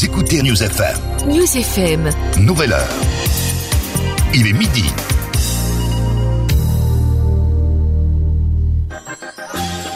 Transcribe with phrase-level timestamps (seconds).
[0.00, 0.96] Vous écoutez News FM.
[1.26, 2.08] News FM.
[2.38, 2.88] Nouvelle heure.
[4.32, 4.84] Il est midi.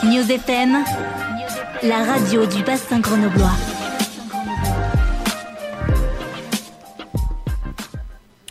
[0.05, 0.85] News FM,
[1.85, 3.53] la radio du bassin grenoblois.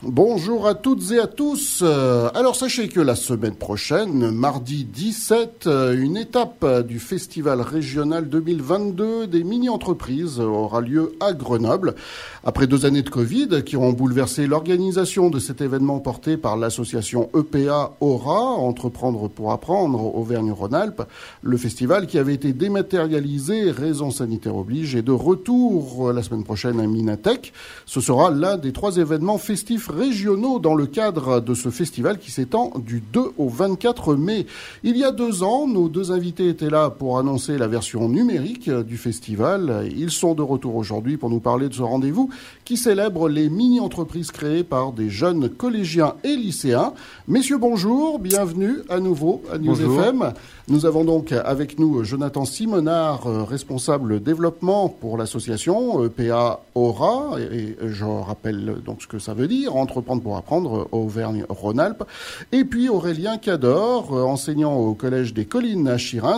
[0.05, 1.79] Bonjour à toutes et à tous.
[1.81, 8.27] Euh, Alors sachez que la semaine prochaine, mardi 17, euh, une étape du Festival régional
[8.27, 11.95] 2022 des mini-entreprises aura lieu à Grenoble.
[12.43, 17.29] Après deux années de Covid qui ont bouleversé l'organisation de cet événement porté par l'association
[17.33, 21.03] EPA Aura, Entreprendre pour apprendre Auvergne-Rhône-Alpes,
[21.41, 26.81] le festival qui avait été dématérialisé, raison sanitaire oblige, est de retour la semaine prochaine
[26.81, 27.53] à Minatech.
[27.85, 32.31] Ce sera l'un des trois événements festifs régionaux dans le cadre de ce festival qui
[32.31, 34.45] s'étend du 2 au 24 mai.
[34.83, 38.69] Il y a deux ans, nos deux invités étaient là pour annoncer la version numérique
[38.69, 39.87] du festival.
[39.95, 42.29] Ils sont de retour aujourd'hui pour nous parler de ce rendez-vous
[42.65, 46.93] qui célèbre les mini-entreprises créées par des jeunes collégiens et lycéens.
[47.27, 50.01] Messieurs, bonjour, bienvenue à nouveau à News Bonjour.
[50.01, 50.33] FM.
[50.69, 57.75] Nous avons donc avec nous Jonathan Simonard, euh, responsable développement pour l'association EPA Aura, et
[57.85, 62.05] je rappelle donc ce que ça veut dire, entreprendre pour apprendre euh, Auvergne-Rhône-Alpes,
[62.53, 66.37] et puis Aurélien Cador, euh, enseignant au collège des Collines à Chirins,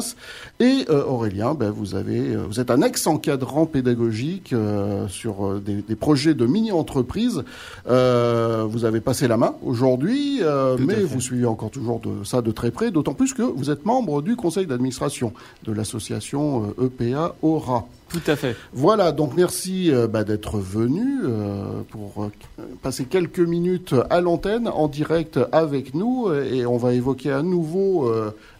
[0.59, 5.61] et euh, Aurélien, ben, vous avez, euh, vous êtes un ex-encadrant pédagogique euh, sur euh,
[5.63, 7.43] des, des projets de mini-entreprises.
[7.87, 12.41] Euh, vous avez passé la main aujourd'hui, euh, mais vous suivez encore toujours de ça
[12.41, 15.33] de très près, d'autant plus que vous êtes membre du conseil d'administration
[15.65, 17.87] de l'association euh, EPA Aura.
[18.09, 18.55] Tout à fait.
[18.71, 24.67] Voilà, donc merci euh, bah, d'être venu euh, pour euh, passer quelques minutes à l'antenne
[24.67, 28.09] en direct avec nous et on va évoquer à nouveau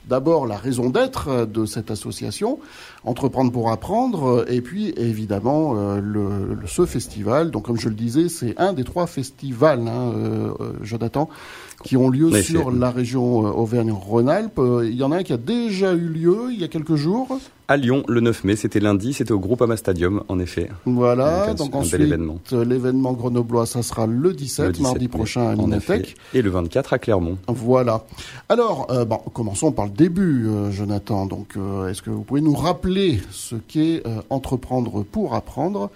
[0.08, 2.60] d'abord la raison d'être euh, de cette association,
[3.04, 7.52] Entreprendre pour apprendre, euh, et puis évidemment euh, ce festival.
[7.52, 10.14] Donc comme je le disais, c'est un des trois festivals, hein,
[10.82, 11.30] Jonathan,
[11.84, 14.58] qui ont lieu sur la région euh, Auvergne-Rhône-Alpes.
[14.60, 16.96] Euh, Il y en a un qui a déjà eu lieu il y a quelques
[16.96, 17.28] jours.
[17.68, 20.70] À Lyon, le 9 mai, c'était lundi, c'était au Groupama Stadium, en effet.
[20.86, 22.40] Voilà, un- donc un bel ensuite, événement.
[22.54, 26.04] euh, l'événement grenoblois, ça sera le 17, Le 17 mardi mai, prochain à effet.
[26.36, 27.38] Et le 24 à Clermont.
[27.48, 28.06] Voilà.
[28.50, 31.26] Alors, euh, bon, commençons par le début, euh, Jonathan.
[31.26, 35.90] Donc, euh, est-ce que vous pouvez nous rappeler ce qu'est entreprendre pour apprendre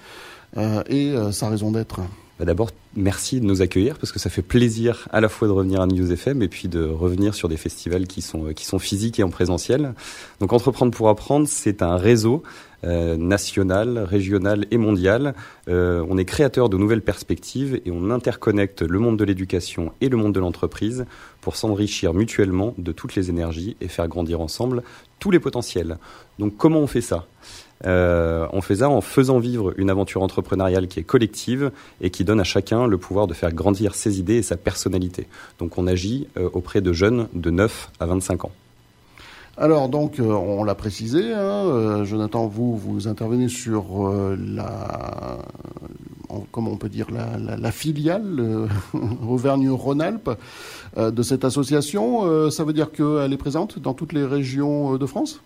[0.90, 2.00] et sa raison d'être?
[2.40, 5.54] Bah, D'abord, merci de nous accueillir parce que ça fait plaisir à la fois de
[5.54, 8.66] revenir à News FM et puis de revenir sur des festivals qui sont, euh, qui
[8.66, 9.94] sont physiques et en présentiel.
[10.40, 12.44] Donc, Entreprendre pour apprendre, c'est un réseau
[12.86, 15.36] euh, national, régional et mondial.
[15.68, 20.08] Euh, on est créateur de nouvelles perspectives et on interconnecte le monde de l'éducation et
[20.08, 21.06] le monde de l'entreprise
[21.42, 24.84] pour s'enrichir mutuellement de toutes les énergies et faire grandir ensemble
[25.20, 25.98] tous les potentiels.
[26.40, 27.28] Donc, comment on fait ça?
[27.86, 32.24] Euh, on fait ça en faisant vivre une aventure entrepreneuriale qui est collective et qui
[32.26, 35.28] donne à chacun le pouvoir de faire grandir ses idées et sa personnalité.
[35.60, 38.52] Donc on agit euh, auprès de jeunes de 9 à 25 ans.
[39.58, 45.40] Alors, donc, euh, on l'a précisé, hein, Jonathan, vous, vous intervenez sur la,
[46.30, 48.70] en- comment on peut dire, la, filiale
[49.28, 50.30] Auvergne-Rhône-Alpes
[50.98, 52.50] de cette association.
[52.52, 55.42] Ça veut dire qu'elle est présente dans toutes les régions de France?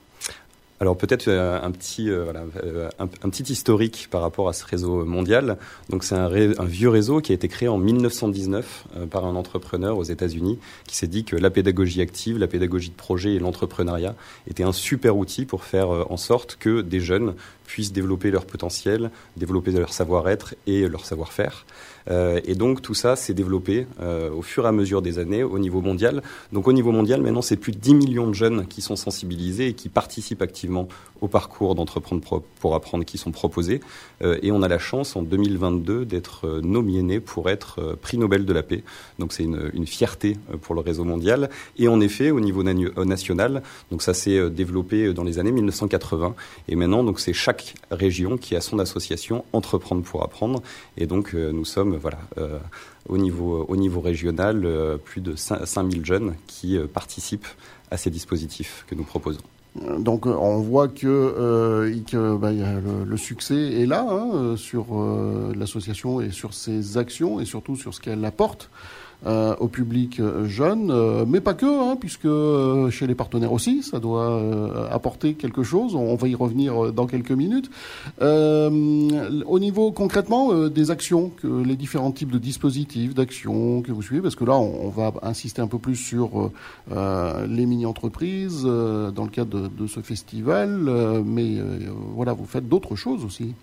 [0.83, 4.65] Alors peut-être euh, un petit euh, voilà, euh, un, petit historique par rapport à ce
[4.65, 5.57] réseau mondial.
[5.89, 9.37] Donc c'est un, un vieux réseau qui a été créé en 1919 euh, par un
[9.37, 13.39] entrepreneur aux États-Unis qui s'est dit que la pédagogie active, la pédagogie de projet et
[13.39, 14.13] l'entrepreneuriat
[14.49, 17.33] étaient un super outil pour faire en sorte que des jeunes
[17.73, 21.65] puissent développer leur potentiel, développer leur savoir-être et leur savoir-faire.
[22.09, 25.43] Euh, et donc tout ça s'est développé euh, au fur et à mesure des années
[25.43, 26.21] au niveau mondial.
[26.51, 29.69] Donc au niveau mondial, maintenant, c'est plus de 10 millions de jeunes qui sont sensibilisés
[29.69, 30.87] et qui participent activement
[31.21, 33.79] au parcours d'entreprendre pour apprendre qui sont proposés.
[34.21, 38.53] Euh, et on a la chance en 2022 d'être nominé pour être prix Nobel de
[38.53, 38.83] la paix.
[39.17, 41.49] Donc c'est une, une fierté pour le réseau mondial.
[41.77, 46.35] Et en effet, au niveau national, donc ça s'est développé dans les années 1980.
[46.67, 50.61] Et maintenant, donc c'est chaque région qui a son association Entreprendre pour apprendre.
[50.97, 52.59] Et donc euh, nous sommes voilà euh,
[53.07, 57.47] au niveau au niveau régional euh, plus de 5 5000 jeunes qui participent
[57.91, 59.41] à ces dispositifs que nous proposons.
[59.97, 64.85] Donc on voit que, bah, le, succès est là hein, sur
[65.55, 68.69] l'association et sur ses actions et surtout sur ce qu'elle apporte
[69.25, 72.27] euh, au public euh, jeune, euh, mais pas que, hein, puisque
[72.91, 74.41] chez les partenaires aussi, ça doit
[74.91, 75.95] apporter quelque chose.
[75.95, 77.69] On va y revenir dans quelques minutes.
[78.21, 84.21] Au niveau concrètement des actions, que les différents types de dispositifs, d'actions que vous suivez,
[84.21, 86.51] parce que là on, va insister un peu plus sur
[86.91, 90.89] les mini-entreprises dans le cadre de, de ce festival,
[91.25, 91.57] mais
[92.15, 93.53] voilà, vous faites d'autres choses aussi.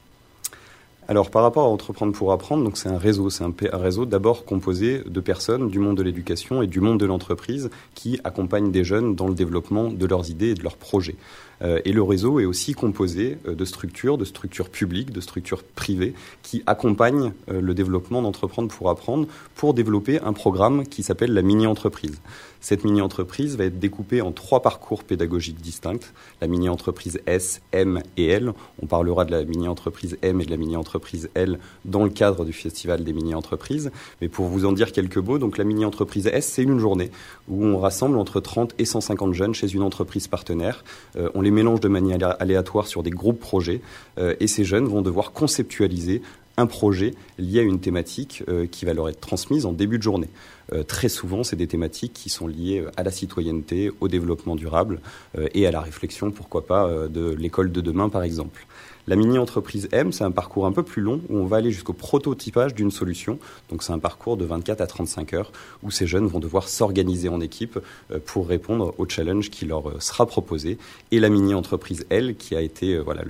[1.10, 4.44] Alors, par rapport à Entreprendre pour apprendre, donc c'est un réseau, c'est un, réseau d'abord
[4.44, 8.84] composé de personnes du monde de l'éducation et du monde de l'entreprise qui accompagnent des
[8.84, 11.16] jeunes dans le développement de leurs idées et de leurs projets.
[11.62, 15.64] Euh, et le réseau est aussi composé euh, de structures, de structures publiques, de structures
[15.64, 21.34] privées qui accompagnent euh, le développement d'entreprendre pour apprendre pour développer un programme qui s'appelle
[21.34, 22.20] la mini-entreprise.
[22.60, 26.12] Cette mini-entreprise va être découpée en trois parcours pédagogiques distincts.
[26.40, 28.52] La mini-entreprise S, M et L.
[28.82, 32.52] On parlera de la mini-entreprise M et de la mini-entreprise L dans le cadre du
[32.52, 33.90] festival des mini-entreprises.
[34.20, 37.10] Mais pour vous en dire quelques mots, donc la mini-entreprise S, c'est une journée
[37.48, 40.84] où on rassemble entre 30 et 150 jeunes chez une entreprise partenaire.
[41.16, 43.80] Euh, on les mélange de manière aléatoire sur des groupes projets
[44.18, 46.22] euh, et ces jeunes vont devoir conceptualiser
[46.56, 50.02] un projet lié à une thématique euh, qui va leur être transmise en début de
[50.02, 50.28] journée.
[50.72, 55.00] Euh, très souvent, c'est des thématiques qui sont liées à la citoyenneté, au développement durable
[55.38, 58.66] euh, et à la réflexion, pourquoi pas, de l'école de demain, par exemple.
[59.10, 61.92] La mini-entreprise M, c'est un parcours un peu plus long où on va aller jusqu'au
[61.92, 63.40] prototypage d'une solution.
[63.68, 65.50] Donc c'est un parcours de 24 à 35 heures
[65.82, 67.80] où ces jeunes vont devoir s'organiser en équipe
[68.12, 70.78] euh, pour répondre au challenge qui leur euh, sera proposé.
[71.10, 73.24] Et la mini-entreprise L, qui a été euh, voilà,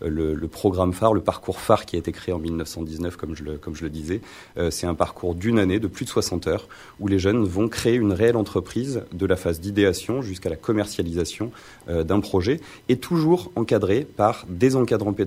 [0.00, 3.58] le, programme phare, le parcours phare qui a été créé en 1919, comme je le,
[3.58, 4.22] comme je le disais,
[4.70, 6.68] c'est un parcours d'une année de plus de 60 heures
[6.98, 11.50] où les jeunes vont créer une réelle entreprise de la phase d'idéation jusqu'à la commercialisation
[11.88, 15.25] d'un projet et toujours encadré par des encadrants pédagogiques,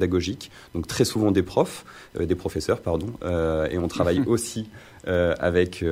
[0.73, 1.85] donc très souvent des profs,
[2.19, 4.67] euh, des professeurs, pardon, euh, et on travaille aussi
[5.07, 5.83] euh, avec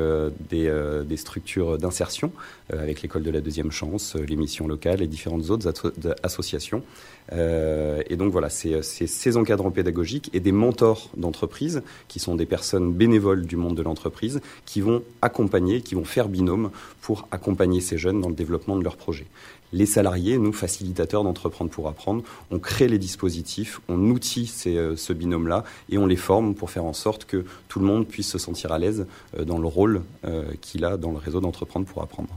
[0.50, 0.72] des,
[1.06, 2.32] des, structures d'insertion,
[2.70, 5.94] avec l'école de la deuxième chance, les missions locales et différentes autres
[6.24, 6.84] associations.
[7.32, 12.92] et donc voilà, c'est ces encadrants pédagogiques et des mentors d'entreprise, qui sont des personnes
[12.92, 16.70] bénévoles du monde de l'entreprise, qui vont accompagner, qui vont faire binôme
[17.02, 19.28] pour accompagner ces jeunes dans le développement de leurs projets
[19.74, 25.14] les salariés, nous, facilitateurs d'entreprendre pour apprendre, on crée les dispositifs, on outille euh, ce
[25.14, 28.38] binôme-là et on les forme pour faire en sorte que tout le monde puisse se
[28.38, 29.06] sentir à l'aise
[29.38, 32.30] euh, dans le rôle euh, qu'il a dans le réseau d'entreprendre pour apprendre.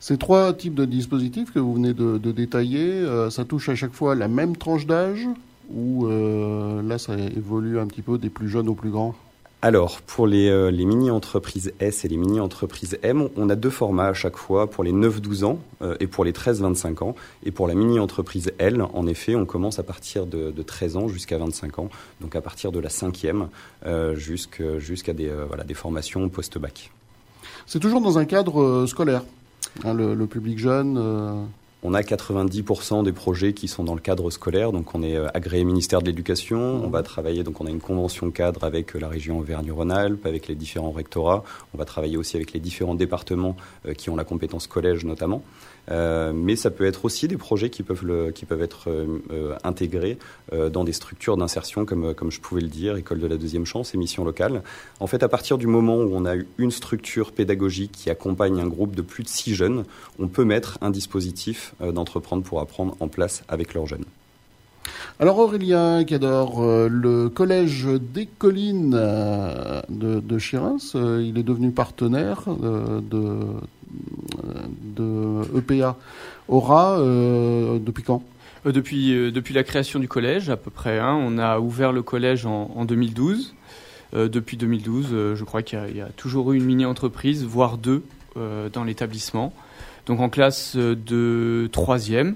[0.00, 4.16] Ces trois types de dispositifs que vous venez de, détailler, ça touche à chaque fois
[4.16, 5.28] la même tranche d'âge
[5.72, 9.14] ou là ça évolue un petit peu des plus jeunes aux plus grands?
[9.64, 14.08] Alors, pour les, euh, les mini-entreprises S et les mini-entreprises M, on a deux formats
[14.08, 17.14] à chaque fois, pour les 9-12 ans euh, et pour les 13-25 ans.
[17.46, 21.06] Et pour la mini-entreprise L, en effet, on commence à partir de, de 13 ans
[21.06, 23.50] jusqu'à 25 ans, donc à partir de la cinquième
[23.86, 26.90] euh, jusqu'à des, euh, voilà, des formations post-bac.
[27.66, 29.22] C'est toujours dans un cadre scolaire,
[29.84, 31.46] hein, le, public jeune
[31.82, 35.26] on a 90% des projets qui sont dans le cadre scolaire, donc on est euh,
[35.34, 36.80] agréé ministère de l'Éducation.
[36.84, 40.46] On va travailler, donc on a une convention cadre avec euh, la région Auvergne-Rhône-Alpes, avec
[40.46, 41.42] les différents rectorats.
[41.74, 43.56] On va travailler aussi avec les différents départements
[43.86, 45.42] euh, qui ont la compétence collège notamment.
[45.90, 50.18] Euh, mais ça peut être aussi des projets qui peuvent, être euh, intégrés
[50.52, 53.66] euh, dans des structures d'insertion, comme, comme je pouvais le dire, école de la deuxième
[53.66, 54.62] chance, émission locale.
[55.00, 58.68] En fait, à partir du moment où on a une structure pédagogique qui accompagne un
[58.68, 59.84] groupe de plus de six jeunes,
[60.18, 64.04] on peut mettre un dispositif d'entreprendre pour apprendre en place avec leurs jeunes.
[65.20, 73.38] Alors Aurélien Cador, le collège des collines de, de Chirins, il est devenu partenaire de,
[75.56, 75.96] EPA
[76.48, 78.22] aura euh, depuis quand?
[78.66, 80.98] Euh, depuis, euh, depuis la création du collège, à peu près.
[80.98, 81.18] Hein.
[81.20, 83.54] on a ouvert le collège en, 2012.
[84.14, 88.02] depuis 2012, je crois qu'il y, a toujours eu une mini-entreprise, voire deux,
[88.36, 89.52] dans l'établissement.
[90.06, 92.34] Donc en classe de troisième,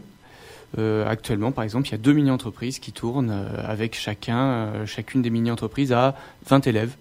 [1.07, 3.35] actuellement, par exemple, il y a deux mini-entreprises qui tournent
[3.67, 6.15] avec chacun, chacune des mini-entreprises à
[6.49, 6.95] 20 élèves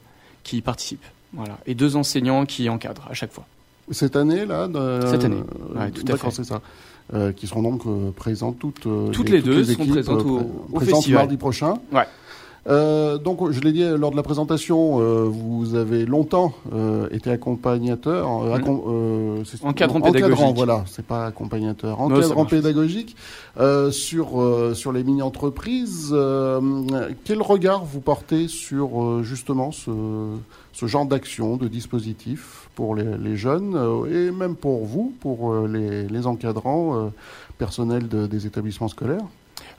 [0.43, 1.05] qui y participent.
[1.33, 1.57] Voilà.
[1.65, 3.45] Et deux enseignants qui encadrent à chaque fois.
[3.91, 4.69] Cette année, là
[5.11, 5.41] Cette année,
[5.93, 6.31] tout à fait.
[6.31, 6.61] c'est ça.
[7.13, 11.21] Euh, qui seront donc euh, présentes toutes, euh, toutes les, deux sont présentes au, festival.
[11.21, 11.75] mardi prochain.
[11.91, 12.07] Ouais.
[12.67, 17.29] Euh, donc, je l'ai dit lors de la présentation, euh, vous avez longtemps euh, été
[17.29, 19.43] accompagnateur, mmh.
[19.63, 20.55] encadrant pédagogique.
[20.55, 23.15] voilà, c'est pas accompagnateur, encadrant pédagogique
[23.91, 26.15] sur sur les mini entreprises.
[27.23, 29.91] quel regard vous portez sur justement ce
[30.73, 33.79] ce genre d'action, de dispositif pour les, les, jeunes
[34.11, 37.11] et même pour vous, pour les, les encadrants
[37.57, 39.23] personnels de, des établissements scolaires?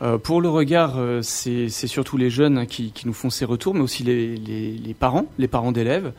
[0.03, 3.81] Euh, pour le regard, euh, c'est surtout les jeunes qui, nous font ces retours, mais
[3.81, 6.13] aussi les parents, les parents d'élèves.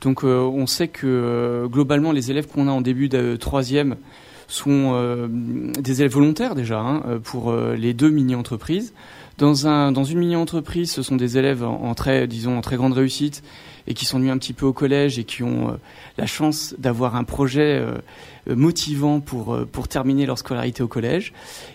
[0.00, 3.96] Donc euh, on sait que globalement, les élèves qu'on a en début de troisième
[4.46, 5.28] sont
[5.78, 8.92] des élèves volontaires déjà hein, pour les deux mini-entreprises.
[9.38, 12.76] Dans, un, dans une mini-entreprise, ce sont des élèves en, en, très, disons, en très
[12.76, 13.42] grande réussite
[13.86, 15.72] et qui venus un petit peu au collège et qui ont euh,
[16.18, 17.96] la chance d'avoir un projet euh,
[18.48, 21.32] euh, motivant pour, pour terminer leur scolarité au collège.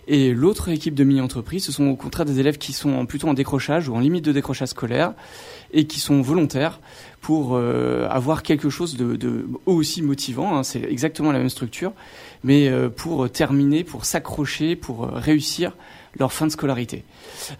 [0.08, 3.34] Et l'autre équipe de mini-entreprise, ce sont au contraire des élèves qui sont plutôt en
[3.34, 5.13] décrochage ou en limite de décrochage scolaire
[5.72, 6.80] et qui sont volontaires
[7.22, 10.58] pour avoir quelque chose de, de aussi motivant.
[10.58, 11.92] Hein, c'est exactement la même structure,
[12.44, 15.74] mais pour terminer, pour s'accrocher, pour réussir
[16.18, 17.04] leur fin de scolarité.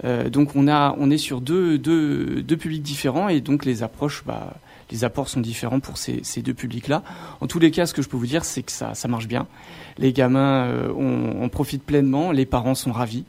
[0.04, 3.84] Euh, donc on a, on est sur deux, deux, deux publics différents et donc les
[3.84, 4.54] approches, bah,
[4.92, 7.04] les apports sont différents pour ces, ces deux publics-là.
[7.42, 9.28] En tous les cas, ce que je peux vous dire, c'est que ça, ça marche
[9.28, 9.48] bien.
[9.98, 13.26] Les gamins euh, on, on, profite pleinement, les parents sont ravis.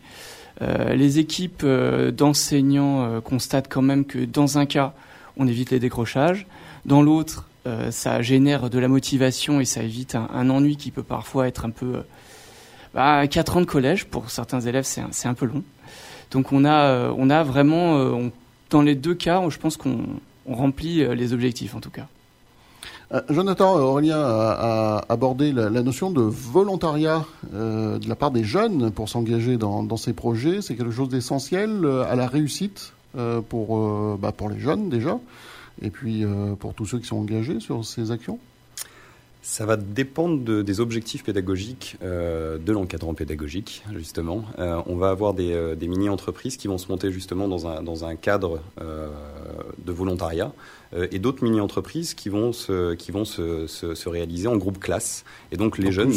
[0.62, 4.94] Euh, les équipes euh, d'enseignants constatent quand même que dans un cas,
[5.36, 6.46] on évite les décrochages,
[6.84, 7.46] dans l'autre,
[7.90, 11.70] ça génère de la motivation et ça évite un, ennui qui peut parfois être un
[11.70, 12.02] peu
[12.94, 15.62] bah, 4 ans de collège, pour certains élèves, c'est un, peu long.
[16.30, 18.28] Donc on a, euh, on a vraiment, euh,
[18.70, 20.00] dans les deux cas, je pense qu'on
[20.48, 22.06] remplit euh, les objectifs en tout cas.
[23.28, 29.56] Jonathan Aurélien a, abordé la, notion de volontariat de la part des jeunes pour s'engager
[29.56, 30.62] dans, ces projets.
[30.62, 32.92] C'est quelque chose d'essentiel à la réussite
[33.48, 35.18] pour, bah, pour les jeunes déjà,
[35.82, 36.24] et puis
[36.60, 38.38] pour tous ceux qui sont engagés sur ces actions.
[39.42, 44.44] Ça va dépendre de, des objectifs pédagogiques euh, de l'encadrant pédagogique, justement.
[44.58, 47.82] Euh, on va avoir des, euh, des mini-entreprises qui vont se monter justement dans un,
[47.82, 49.08] dans un cadre euh,
[49.84, 50.52] de volontariat
[51.12, 55.24] et d'autres mini-entreprises qui vont, se, qui vont se, se, se, réaliser en groupe classe.
[55.52, 56.12] Et donc les jeunes...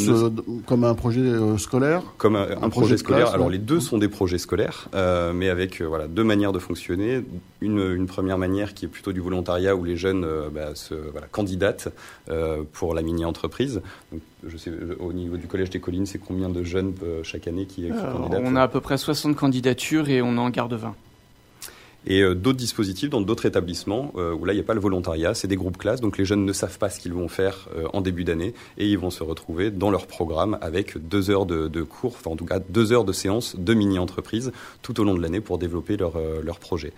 [0.65, 1.21] Comme un projet
[1.59, 3.25] scolaire Comme un, un, un projet, projet scolaire.
[3.25, 3.53] Classe, Alors ouais.
[3.53, 4.89] les deux sont des projets scolaires,
[5.35, 7.23] mais avec voilà, deux manières de fonctionner.
[7.61, 11.27] Une, une, première manière qui est plutôt du volontariat où les jeunes bah, se voilà,
[11.27, 11.89] candidatent
[12.71, 13.81] pour la mini-entreprise.
[14.45, 17.65] Je sais, au niveau du Collège des Collines, c'est combien de jeunes euh, chaque année
[17.65, 20.95] qui, qui candidatent On a à peu près 60 candidatures et on en garde 20
[22.05, 24.79] et euh, d'autres dispositifs dans d'autres établissements euh, où là il n'y a pas le
[24.79, 27.69] volontariat, c'est des groupes classes, donc les jeunes ne savent pas ce qu'ils vont faire
[27.75, 31.45] euh, en début d'année et ils vont se retrouver dans leur programme avec deux heures
[31.45, 34.51] de, de cours, enfin en tout cas deux heures de séance de mini-entreprise
[34.81, 36.93] tout au long de l'année pour développer leur, leur projet.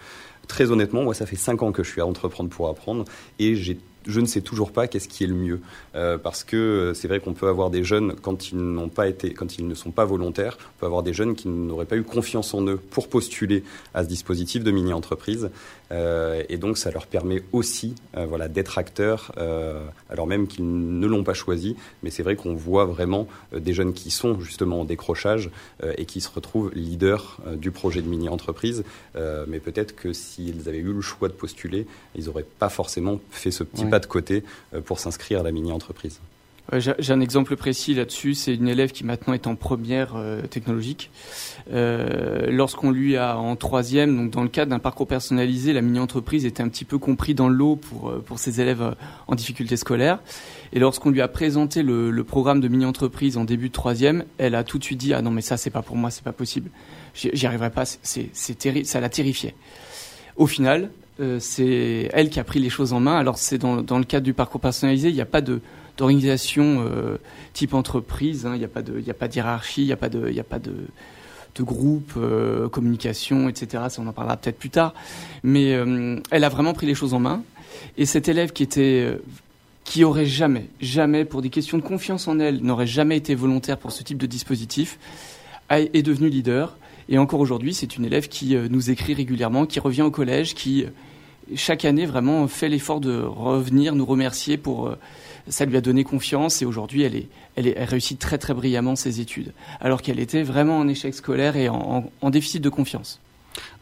[0.47, 3.05] Très honnêtement, moi ça fait cinq ans que je suis à Entreprendre pour apprendre
[3.39, 3.77] et j'ai
[4.07, 5.61] je ne sais toujours pas qu'est-ce qui est le mieux.
[5.95, 9.33] Euh, parce que c'est vrai qu'on peut avoir des jeunes quand ils n'ont pas été
[9.33, 12.03] quand ils ne sont pas volontaires on peut avoir des jeunes qui n'auraient pas eu
[12.03, 15.49] confiance en eux pour postuler à ce dispositif de mini entreprise
[15.91, 20.65] euh, et donc ça leur permet aussi euh, voilà d'être acteurs euh, alors même qu'ils
[20.99, 21.75] ne l'ont pas choisi.
[22.03, 25.49] Mais c'est vrai qu'on voit vraiment des jeunes qui sont justement en décrochage
[25.97, 28.83] et qui se retrouvent leaders du projet de mini entreprise
[29.15, 33.51] mais peut-être que s'ils avaient eu le choix de postuler ils n'auraient pas forcément fait
[33.51, 34.43] ce petit pas de côté
[34.85, 36.19] pour s'inscrire à la mini-entreprise.
[36.73, 38.33] J'ai un exemple précis là-dessus.
[38.33, 41.11] C'est une élève qui maintenant est en première euh, technologique.
[41.71, 46.43] Euh, Lorsqu'on lui a en troisième, donc dans le cadre d'un parcours personnalisé, la mini-entreprise
[46.45, 48.95] était un petit peu compris dans l'eau pour euh, pour ses élèves
[49.27, 50.19] en difficulté scolaire.
[50.73, 54.55] Et lorsqu'on lui a présenté le, le programme de mini-entreprise en début de troisième, elle
[54.55, 56.33] a tout de suite dit ah non mais ça c'est pas pour moi, c'est pas
[56.33, 56.71] possible,
[57.13, 59.55] j'y arriverai pas, c'est terrible, ça la terrifiait.
[60.35, 63.15] Au final, euh, c'est elle qui a pris les choses en main.
[63.17, 65.61] Alors c'est dans, le cadre du parcours personnalisé, il n'y a pas de
[65.97, 67.17] d'organisation euh,
[67.53, 69.93] type entreprise, hein, il n'y a pas de il a pas de hiérarchie, il n'y
[69.93, 70.73] a pas de il a pas de
[71.55, 73.83] de groupe, euh, communication, etc.
[73.97, 74.93] On en parlera peut-être plus tard.
[75.43, 75.69] Mais
[76.31, 77.43] elle a vraiment pris les choses en main.
[77.97, 79.17] Et cet élève qui était
[79.85, 83.77] qui aurait jamais, jamais, pour des questions de confiance en elle, n'aurait jamais été volontaire
[83.77, 84.97] pour ce type de dispositif,
[85.69, 86.75] est devenu leader.
[87.09, 90.85] Et encore aujourd'hui, c'est une élève qui nous écrit régulièrement, qui revient au collège, qui
[91.53, 94.97] chaque année vraiment fait l'effort de revenir nous remercier pour euh,
[95.47, 98.53] ça lui a donné confiance et aujourd'hui elle est, elle est elle réussit très très
[98.53, 103.19] brillamment ses études alors qu'elle était vraiment en échec scolaire et en, déficit de confiance.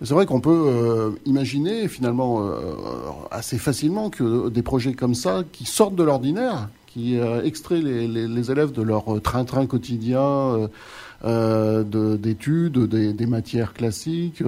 [0.04, 2.76] C'est vrai qu'on peut euh, imaginer finalement euh,
[3.32, 8.52] assez facilement que des projets comme ça qui sortent de l'ordinaire, qui euh, extraient les,
[8.52, 10.68] élèves de leur train-train quotidien euh,
[11.24, 14.44] d'études, de, des, des, matières classiques.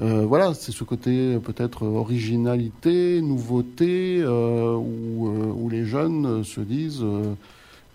[0.00, 7.04] Euh, voilà, c'est ce côté peut-être originalité, nouveauté, euh, où, où, les jeunes se disent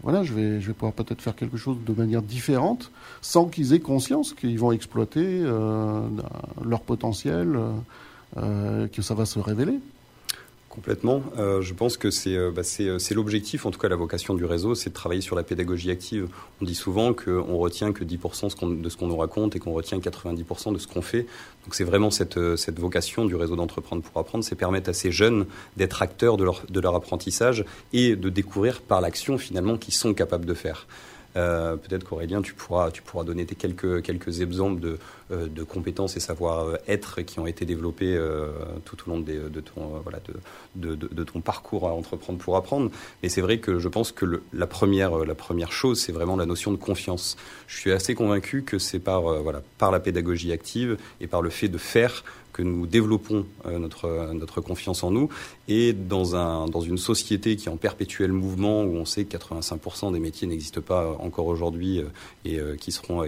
[0.04, 2.92] voilà, je vais, je vais pouvoir peut-être faire quelque chose de manière différente,
[3.22, 5.42] sans qu'ils aient conscience qu'ils vont exploiter
[6.64, 7.58] leur potentiel,
[8.36, 9.80] que ça va se révéler.
[10.76, 11.24] Complètement.
[11.38, 14.44] Euh, je pense que c'est euh, bah euh, l'objectif, en tout cas la vocation du
[14.44, 16.28] réseau, c'est de travailler sur la pédagogie active.
[16.62, 19.72] On dit souvent qu'on retient que 10% ce de ce qu'on nous raconte et qu'on
[19.72, 21.28] retient 90% de ce qu'on fait.
[21.64, 24.94] Donc c'est vraiment cette, euh, cette vocation du réseau d'entreprendre pour apprendre, c'est permettre à
[24.94, 25.46] ces jeunes
[25.78, 27.64] d'être acteurs de leur, de leur apprentissage
[27.94, 30.88] et de découvrir par l'action finalement qu'ils sont capables de faire.
[31.36, 34.98] Peut-être qu'Aurélien, tu pourras, tu pourras donner quelques, quelques exemples de,
[35.30, 38.18] de compétences et savoir-être qui ont été développés
[38.86, 40.20] tout au long de, ton, voilà,
[40.76, 42.90] de, de, ton parcours à entreprendre pour apprendre.
[43.22, 46.46] Mais c'est vrai que je pense que la, première, la première chose, c'est vraiment la
[46.46, 47.36] notion de confiance.
[47.68, 51.50] Je suis assez convaincu que c'est par, voilà, par la pédagogie active et par le
[51.50, 52.24] fait de faire
[52.56, 55.28] que nous développons euh, notre, confiance en nous.
[55.68, 59.36] Et dans, un, dans une société qui est en perpétuel mouvement, où on sait que
[59.36, 62.06] 85% des métiers n'existent pas encore aujourd'hui euh,
[62.46, 63.22] et euh, qui, seront,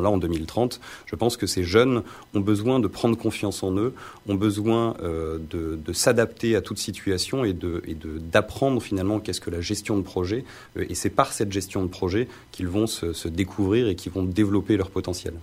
[0.00, 3.92] là en 2030, je pense que ces jeunes ont besoin de prendre confiance en eux,
[4.28, 10.02] ont besoin de, s'adapter à toute situation et d'apprendre finalement qu'est-ce que la gestion de
[10.02, 10.44] projet.
[10.76, 14.76] et c'est par cette gestion de projet qu'ils vont se découvrir et qu'ils vont développer
[14.76, 15.34] leur potentiel.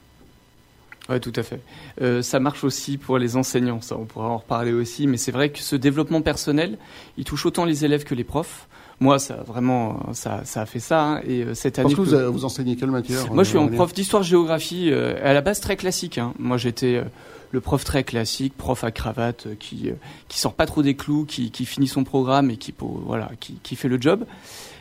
[1.11, 1.59] Oui, tout à fait.
[2.01, 5.33] Euh, ça marche aussi pour les enseignants, ça on pourra en reparler aussi, mais c'est
[5.33, 6.77] vrai que ce développement personnel,
[7.17, 8.67] il touche autant les élèves que les profs.
[9.01, 11.03] Moi, ça vraiment, ça, ça a fait ça.
[11.03, 13.57] Hein, et euh, cette année, Parce que vous, vous enseignez quelle matière Moi, je suis
[13.57, 16.17] en prof d'histoire-géographie, euh, à la base très classique.
[16.17, 16.33] Hein.
[16.39, 17.03] Moi, j'étais
[17.49, 19.89] le prof très classique, prof à cravate, qui
[20.29, 23.55] qui sort pas trop des clous, qui, qui finit son programme et qui voilà, qui,
[23.63, 24.23] qui fait le job.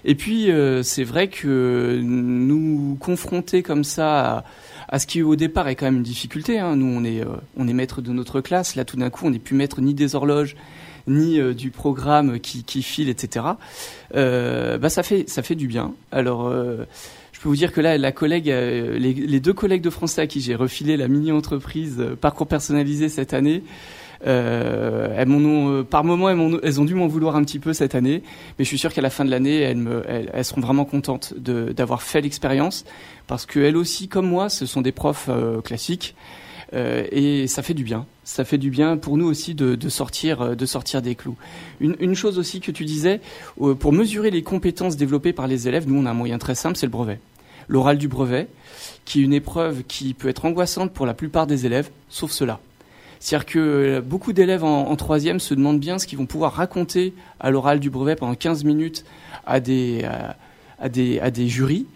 [0.04, 0.50] Et puis,
[0.82, 4.36] c'est vrai que nous confronter comme ça.
[4.36, 4.44] À,
[4.90, 6.58] à ce qui au départ est quand même une difficulté.
[6.58, 6.76] Hein.
[6.76, 8.74] Nous, on est, euh, on est maître de notre classe.
[8.74, 10.56] Là, tout d'un coup, on n'est plus maître ni des horloges,
[11.06, 13.46] ni euh, du programme qui, qui file, etc.
[14.16, 15.94] Euh, bah, ça fait, ça fait du bien.
[16.10, 16.84] Alors, euh,
[17.32, 20.40] je peux vous dire que là, la collègue, les, deux collègues de français à qui
[20.40, 23.62] j'ai refilé la mini entreprise parcours personnalisé cette année.
[24.26, 28.22] Euh, elles m'ont, par moment, elles, ont dû m'en vouloir un petit peu cette année,
[28.58, 32.20] mais je suis sûr qu'à la fin de l'année, elles, seront vraiment contentes d'avoir fait
[32.20, 32.84] l'expérience
[33.26, 36.14] parce qu'elles aussi, comme moi, ce sont des profs euh, classiques.
[36.72, 38.06] Euh, et ça fait du bien.
[38.24, 41.36] Ça fait du bien pour nous aussi de, sortir, euh, de sortir des clous.
[41.80, 43.20] Une, chose aussi que tu disais,
[43.60, 46.54] euh, pour mesurer les compétences développées par les élèves, nous on a un moyen très
[46.54, 47.18] simple, c'est le brevet.
[47.68, 48.48] L'oral du brevet,
[49.04, 52.60] qui est une épreuve qui peut être angoissante pour la plupart des élèves, sauf cela.
[53.20, 57.14] C'est-à-dire que beaucoup d'élèves en, en, troisième se demandent bien ce qu'ils vont pouvoir raconter
[57.38, 59.04] à l'oral du brevet pendant 15 minutes
[59.46, 60.36] à des, à,
[60.80, 61.86] à des, à des jurys.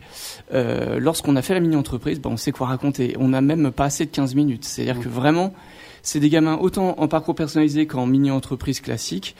[0.52, 3.16] Euh, lorsqu'on a fait la mini-entreprise, ben, on sait quoi raconter.
[3.18, 4.64] On n'a même pas assez de 15 minutes.
[4.64, 5.54] C'est-à-dire que vraiment,
[6.02, 9.34] c'est des gamins autant en parcours personnalisé qu'en mini-entreprise classique.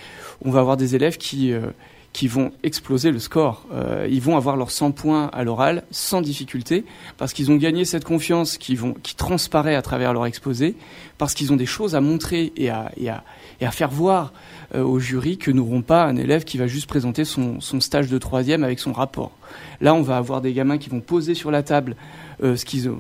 [0.45, 1.67] On va avoir des élèves qui, euh,
[2.15, 3.67] qui vont exploser le score.
[3.73, 6.85] Euh, ils vont avoir leurs 100 points à l'oral sans difficulté
[7.19, 10.77] parce qu'ils ont gagné cette confiance qui, vont, qui transparaît à travers leur exposé,
[11.19, 13.25] parce qu'ils ont des choses à montrer et à, et à,
[13.61, 14.33] et à faire voir
[14.77, 18.09] euh, au jury que n'auront pas un élève qui va juste présenter son, son, stage
[18.09, 19.33] de troisième avec son rapport.
[19.81, 21.97] Là, on va avoir des gamins qui vont poser sur la table
[22.45, 22.93] euh, ce qu'ils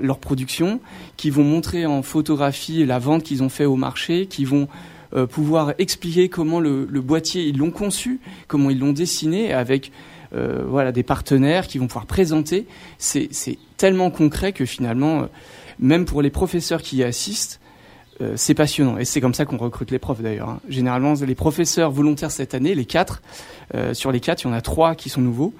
[0.00, 0.80] leur production,
[1.16, 4.66] qui vont montrer en photographie la vente qu'ils ont fait au marché, qui vont
[5.14, 9.92] euh, pouvoir expliquer comment le, boîtier ils l'ont conçu, comment ils l'ont dessiné avec
[10.34, 12.66] euh, voilà des partenaires qui vont pouvoir présenter.
[12.98, 13.28] C'est
[13.76, 15.26] tellement concret que finalement, euh,
[15.78, 17.60] même pour les professeurs qui y assistent,
[18.34, 18.96] c'est passionnant.
[18.96, 20.48] Et c'est comme ça qu'on recrute les profs d'ailleurs.
[20.48, 20.60] Hein.
[20.70, 23.20] Généralement, les professeurs volontaires cette année, les quatre,
[23.92, 25.52] sur les quatre, il y en a trois qui sont nouveaux.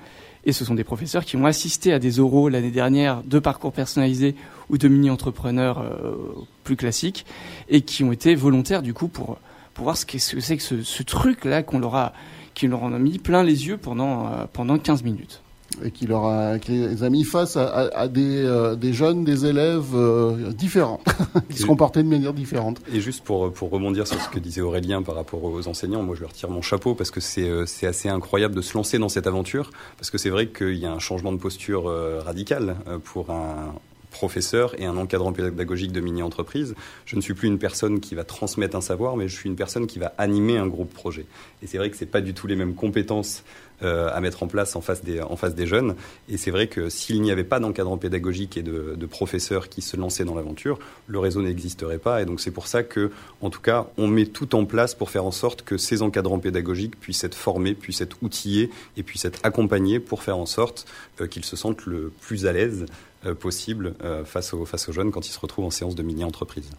[0.47, 3.73] Et ce sont des professeurs qui ont assisté à des oraux l'année dernière de parcours
[3.73, 4.37] personnalisés
[4.71, 6.15] ou de mini-entrepreneurs euh,
[6.63, 7.27] plus classiques
[7.69, 9.39] et qui ont été volontaires du coup pour,
[9.75, 12.13] pour voir ce que c'est que ce, truc-là qu'on leur a,
[12.55, 15.43] qui leur a mis plein les yeux pendant, euh, pendant 15 minutes
[15.85, 18.93] et qui leur a, qui les a mis face à, à, à des, euh, des,
[18.93, 21.01] jeunes, des élèves euh, différents,
[21.51, 22.81] qui se comportaient de manière différente.
[22.93, 26.15] Et juste pour, pour rebondir sur ce que disait Aurélien par rapport aux enseignants, moi
[26.17, 29.09] je leur tire mon chapeau parce que c'est euh, assez incroyable de se lancer dans
[29.09, 31.93] cette aventure, parce que c'est vrai qu'il y a un changement de posture
[32.25, 33.73] radical pour un,
[34.17, 36.75] professeur et un encadrant pédagogique de mini-entreprise.
[37.05, 39.57] Je ne suis plus une personne qui va transmettre un savoir, mais je suis une
[39.57, 41.27] personne qui va animer un groupe projet.
[41.63, 43.45] Et c'est vrai que c'est pas du tout les mêmes compétences
[43.83, 45.97] euh, à mettre en place en face des, en face des jeunes.
[46.31, 49.83] Et c'est vrai que s'il n'y avait pas d'encadrant pédagogique et de, de, professeurs qui
[49.83, 52.23] se lançaient dans l'aventure, le réseau n'existerait pas.
[52.23, 53.11] Et donc c'est pour ça que,
[53.43, 56.39] en tout cas, on met tout en place pour faire en sorte que ces encadrants
[56.39, 60.87] pédagogiques puissent être formés, puissent être outillés et puissent être accompagnés pour faire en sorte
[61.21, 62.87] euh, qu'ils se sentent le plus à l'aise
[63.35, 66.71] possible euh, face, aux, jeunes quand ils se retrouvent en séance de mini-entreprise.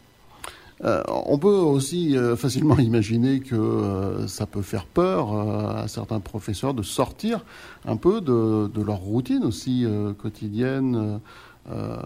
[0.84, 6.20] Euh, on peut aussi euh, facilement imaginer que euh, ça peut faire peur à certains
[6.20, 7.44] professeurs de sortir
[7.86, 9.86] un peu de leur routine aussi
[10.18, 11.20] quotidienne
[11.69, 11.97] euh,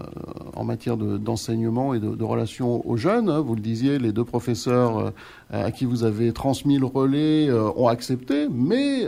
[0.55, 3.29] en matière d'enseignement de, et de, relations aux jeunes.
[3.29, 3.41] Hein.
[3.41, 5.11] Vous le disiez, les deux professeurs euh,
[5.51, 9.05] à qui vous avez transmis le relais euh, ont accepté, mais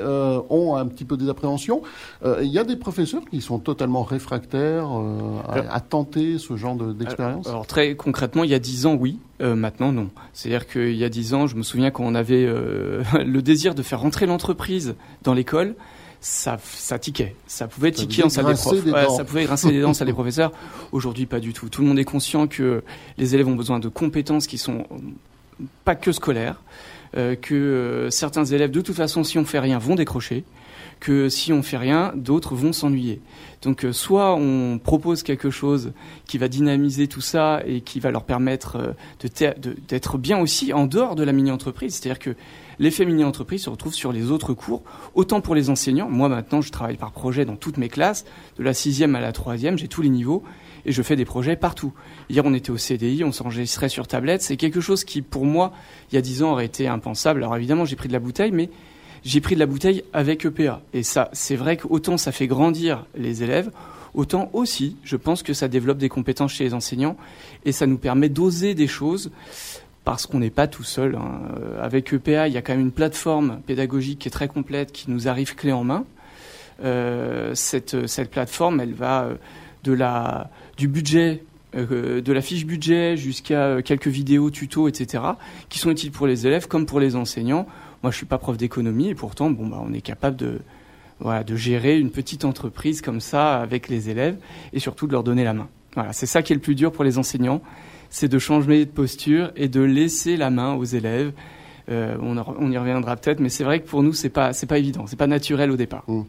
[0.50, 1.82] ont un petit peu des appréhensions.
[2.24, 4.90] Il y a des professeurs qui sont totalement réfractaires
[5.48, 7.46] à, tenter ce genre d'expérience.
[7.46, 9.20] De, alors, alors, très concrètement, il y a dix ans, oui.
[9.40, 10.10] maintenant, non.
[10.34, 12.46] C'est-à-dire qu'il y a dix ans, je me souviens quand on avait
[13.26, 15.76] le désir de faire rentrer l'entreprise dans l'école
[16.24, 17.36] ça, ça tiquait.
[17.48, 19.18] Ça pouvait tiquer en salle des profs.
[19.18, 20.54] ça pouvait grincer des dents, salle des professeurs.
[20.94, 21.68] Aujourd'hui, pas du tout.
[21.68, 22.82] Tout le monde est conscient que
[23.18, 24.86] les élèves ont besoin de compétences qui sont
[25.84, 26.62] pas que scolaires,
[27.18, 30.46] euh, que euh, certains élèves, de toute façon, si on fait rien, vont décrocher,
[31.02, 33.20] que si on fait rien, d'autres vont s'ennuyer.
[33.62, 35.92] Donc, euh, soit on propose quelque chose
[36.26, 38.96] qui va dynamiser tout ça et qui va leur permettre
[39.90, 41.96] d'être bien aussi en dehors de la mini-entreprise.
[41.96, 42.36] C'est-à-dire que
[42.80, 44.84] L'effet mini-entreprise se retrouve sur les autres cours,
[45.16, 46.10] autant pour les enseignants.
[46.10, 48.26] Moi, maintenant, je travaille par projet dans toutes mes classes,
[48.58, 50.44] de la sixième à la troisième, j'ai tous les niveaux,
[50.86, 51.94] et je fais des projets partout.
[52.30, 54.42] Hier, on était au CDI, on s'enregistrait sur tablette.
[54.42, 55.74] C'est quelque chose qui, pour moi,
[56.12, 57.44] il y a dix ans, aurait été impensable.
[57.44, 58.70] Alors évidemment, j'ai pris de la bouteille, mais
[59.24, 60.82] j'ai pris de la bouteille avec EPA.
[60.94, 63.72] Et ça, c'est vrai qu'autant ça fait grandir les élèves,
[64.14, 67.18] autant aussi, je pense que ça développe des compétences chez les enseignants
[67.66, 69.32] et ça nous permet d'oser des choses
[70.04, 71.16] parce qu'on n'est pas tout seul.
[71.16, 71.42] Hein.
[71.58, 74.92] Euh, avec EPA, il y a quand même une plateforme pédagogique qui est très complète,
[74.92, 76.06] qui nous arrive clé en main.
[76.84, 77.96] Euh, cette,
[78.30, 79.36] plateforme, elle va euh,
[79.84, 85.24] de la, du budget, de la fiche budget jusqu'à quelques vidéos, tutos, etc.,
[85.70, 87.66] qui sont utiles pour les élèves comme pour les enseignants.
[88.04, 90.60] Moi, je suis pas prof d'économie et pourtant, bon, bah, on est capable de,
[91.22, 94.38] de gérer une petite entreprise comme ça avec les élèves
[94.72, 95.68] et surtout de leur donner la main.
[95.96, 97.62] Voilà, c'est ça qui est le plus dur pour les enseignants,
[98.14, 101.34] c'est de changer de posture et de laisser la main aux élèves.
[101.90, 104.78] Euh, on, y reviendra peut-être, mais c'est vrai que pour nous, c'est pas, c'est pas
[104.78, 106.04] évident, c'est pas naturel au départ.
[106.08, 106.22] Mmh.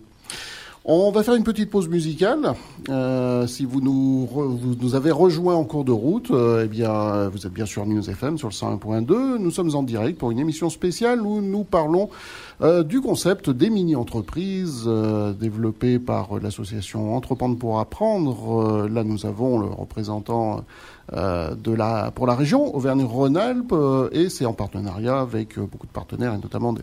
[0.87, 2.55] On va faire une petite pause musicale.
[2.89, 7.29] Euh, si vous nous, vous nous avez rejoint en cours de route, euh, eh bien,
[7.29, 9.37] vous êtes bien sûr News FM sur le 101.2.
[9.39, 12.09] Nous sommes en direct pour une émission spéciale où nous parlons
[12.61, 18.89] du concept des mini-entreprises euh, développées par l'association Entreprendre pour apprendre.
[18.89, 20.65] là, nous avons le représentant
[21.13, 21.55] euh,
[22.15, 26.39] pour la région Auvergne-Rhône-Alpes euh, et c'est en partenariat avec euh, beaucoup de partenaires et
[26.39, 26.75] notamment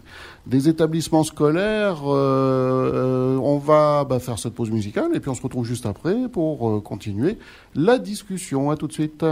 [0.46, 2.04] des, établissements scolaires.
[2.06, 6.84] on va bah, faire cette pause musicale et puis on se retrouve juste après pour
[6.84, 7.38] continuer
[7.74, 8.70] la discussion.
[8.70, 9.26] À tout de suite.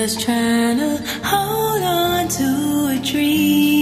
[0.00, 3.79] Just trying to hold on to a dream.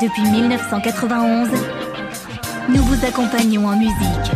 [0.00, 1.48] Depuis 1991.
[2.68, 4.32] Nous vous accompagnons en musique.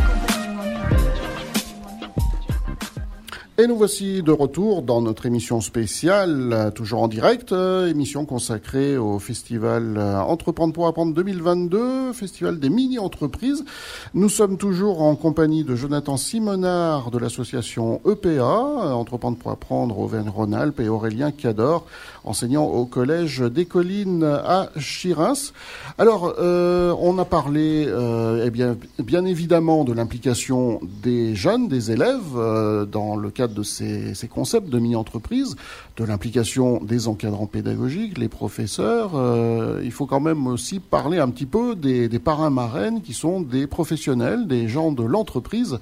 [3.59, 8.27] Et nous voici de retour dans notre émission spéciale, euh, toujours en direct, euh, émission
[8.27, 13.65] consacrée au festival euh, Entreprendre pour apprendre 2022, festival des mini-entreprises.
[14.13, 18.45] Nous sommes toujours en compagnie de Jonathan Simonard de l'association EPA,
[18.93, 21.87] Entreprendre pour apprendre Auvergne-Rhône-Alpes, et Aurélien Cador,
[22.27, 25.53] enseignant au collège des Collines à Chirins.
[25.97, 31.93] Alors, euh, on a parlé, euh, eh bien, bien évidemment, de l'implication des jeunes, des
[31.93, 35.57] élèves, euh, dans le cadre de ces, ces concepts de mini-entreprise,
[35.97, 39.13] de l'implication des encadrants pédagogiques, les professeurs.
[39.15, 43.15] Euh, il faut quand même aussi parler un petit peu des, des parrains marraines qui
[43.15, 45.79] sont des professionnels, des gens de l'entreprise.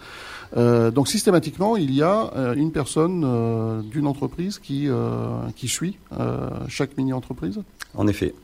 [0.57, 4.89] Euh, donc systématiquement, il y a euh, une personne euh, d'une entreprise qui,
[5.57, 5.99] qui suit
[6.69, 7.61] chaque mini-entreprise.
[7.97, 8.35] En effet,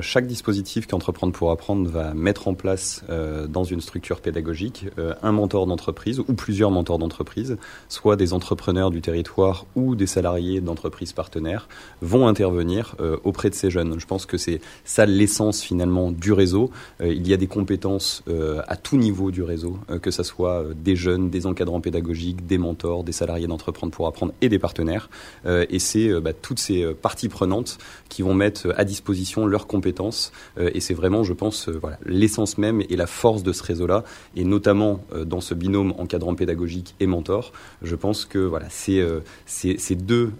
[0.00, 3.04] chaque dispositif qu'Entreprendre pour apprendre va mettre en place
[3.48, 4.86] dans une structure pédagogique
[5.22, 7.56] un mentor d'entreprise ou plusieurs mentors d'entreprise,
[7.88, 11.68] soit des entrepreneurs du territoire ou des salariés d'entreprises partenaires,
[12.02, 13.98] vont intervenir auprès de ces jeunes.
[13.98, 16.70] Je pense que c'est ça l'essence finalement du réseau.
[17.02, 18.22] Il y a des compétences
[18.66, 23.04] à tout niveau du réseau, que ce soit des jeunes, des encadrants pédagogiques, des mentors,
[23.04, 25.10] des salariés d'Entreprendre pour apprendre et des partenaires.
[25.46, 29.46] Euh, et c'est euh, bah, toutes ces euh, parties prenantes qui vont mettre à disposition
[29.46, 30.32] leurs compétences.
[30.58, 31.68] Et c'est vraiment, je pense,
[32.04, 34.04] l'essence même et la force de ce réseau-là,
[34.36, 37.52] et notamment dans ce binôme encadrant pédagogique et mentor.
[37.82, 40.32] Je pense que voilà, c'est euh, c'est- ces deux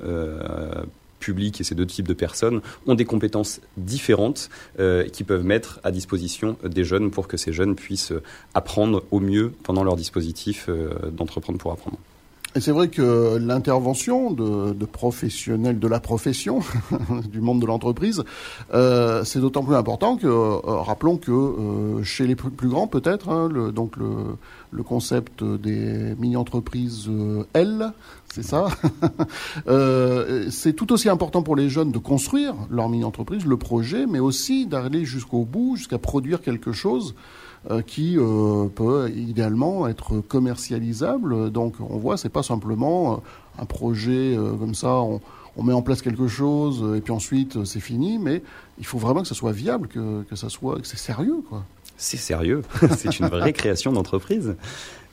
[1.18, 5.80] publics et ces deux types de personnes ont des compétences différentes euh, qui peuvent mettre
[5.84, 8.12] à disposition des jeunes pour que ces jeunes puissent
[8.54, 11.98] apprendre au mieux pendant leur dispositif euh, d'entreprendre pour apprendre.
[12.58, 16.58] Et c'est vrai que l'intervention de, professionnels de la profession,
[17.30, 18.24] du monde de l'entreprise,
[18.74, 23.28] euh, c'est d'autant plus important que, euh, rappelons que euh, chez les plus, grands peut-être,
[23.28, 27.08] hein, le, donc le, concept des mini-entreprises
[27.54, 27.92] L,
[28.26, 28.66] c'est ça,
[30.50, 34.66] c'est tout aussi important pour les jeunes de construire leur mini-entreprise, le projet, mais aussi
[34.66, 37.14] d'aller jusqu'au bout, jusqu'à produire quelque chose
[37.86, 41.50] qui euh, peut idéalement être commercialisable.
[41.50, 43.16] Donc on voit, c'est pas simplement euh,
[43.58, 45.20] un projet euh, comme ça, on,
[45.62, 48.42] met en place quelque chose euh, et puis ensuite euh, c'est fini, mais
[48.78, 51.64] il faut vraiment que ça soit viable, que, que ça soit, que c'est sérieux, quoi.
[51.96, 52.62] C'est sérieux,
[52.96, 54.54] c'est une vraie création d'entreprise.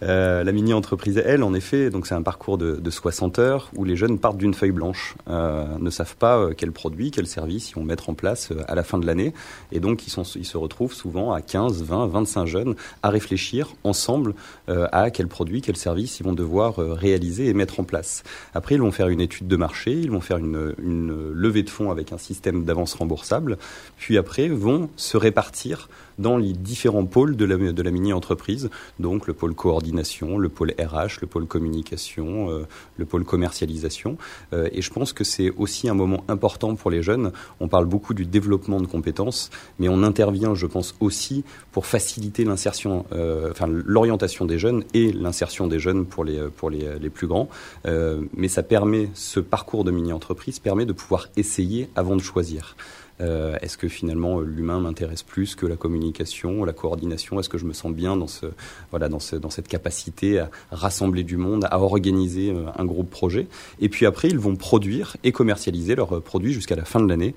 [0.04, 3.86] Euh, la mini-entreprise, elle, en effet, donc c'est un parcours de, de 60 heures où
[3.86, 7.72] les jeunes partent d'une feuille blanche, euh, ne savent pas euh, quel produit, quel service
[7.72, 9.34] ils vont mettre en place euh, à la fin de l'année,
[9.72, 13.74] et donc ils, sont, ils se retrouvent souvent à 15, 20, 25 jeunes à réfléchir
[13.84, 14.34] ensemble
[14.68, 18.24] à quel produit, quel service ils vont devoir réaliser et mettre en place.
[18.54, 21.70] Après, ils vont faire une étude de marché, ils vont faire une, une levée de
[21.70, 23.58] fonds avec un système d'avance remboursable,
[23.98, 25.88] puis après vont se répartir
[26.20, 30.74] dans les différents pôles de la, de la mini-entreprise, donc le pôle coordination, le pôle
[30.80, 34.18] RH, le pôle communication, euh, le pôle commercialisation.
[34.54, 37.32] Euh, et je pense que c'est aussi un moment important pour les jeunes.
[37.60, 42.44] On parle beaucoup du développement de compétences, mais on intervient, je pense, aussi pour faciliter
[42.44, 47.10] l'insertion, euh, enfin l'orientation des jeunes et l'insertion des jeunes pour les, pour les, les
[47.10, 47.50] plus grands.
[47.86, 52.76] Mais ça permet, ce parcours de mini-entreprise permet de pouvoir essayer avant de choisir.
[53.22, 57.40] Euh, Est-ce que finalement euh, l'humain m'intéresse plus que la communication, la coordination?
[57.40, 58.48] Est-ce que je me sens bien dans, ce,
[58.92, 63.10] voilà, dans, ce, dans cette capacité à rassembler du monde, à organiser euh, un groupe
[63.10, 63.48] projet?
[63.80, 67.36] Et puis après, ils vont produire et commercialiser leurs produits jusqu'à la fin de l'année.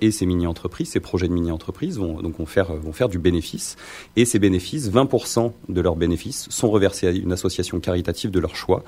[0.00, 3.76] Et ces mini-entreprises, ces projets de mini-entreprises vont, vont, faire, vont faire du bénéfice.
[4.16, 8.56] Et ces bénéfices, 20% de leurs bénéfices sont reversés à une association caritative de leur
[8.56, 8.82] choix.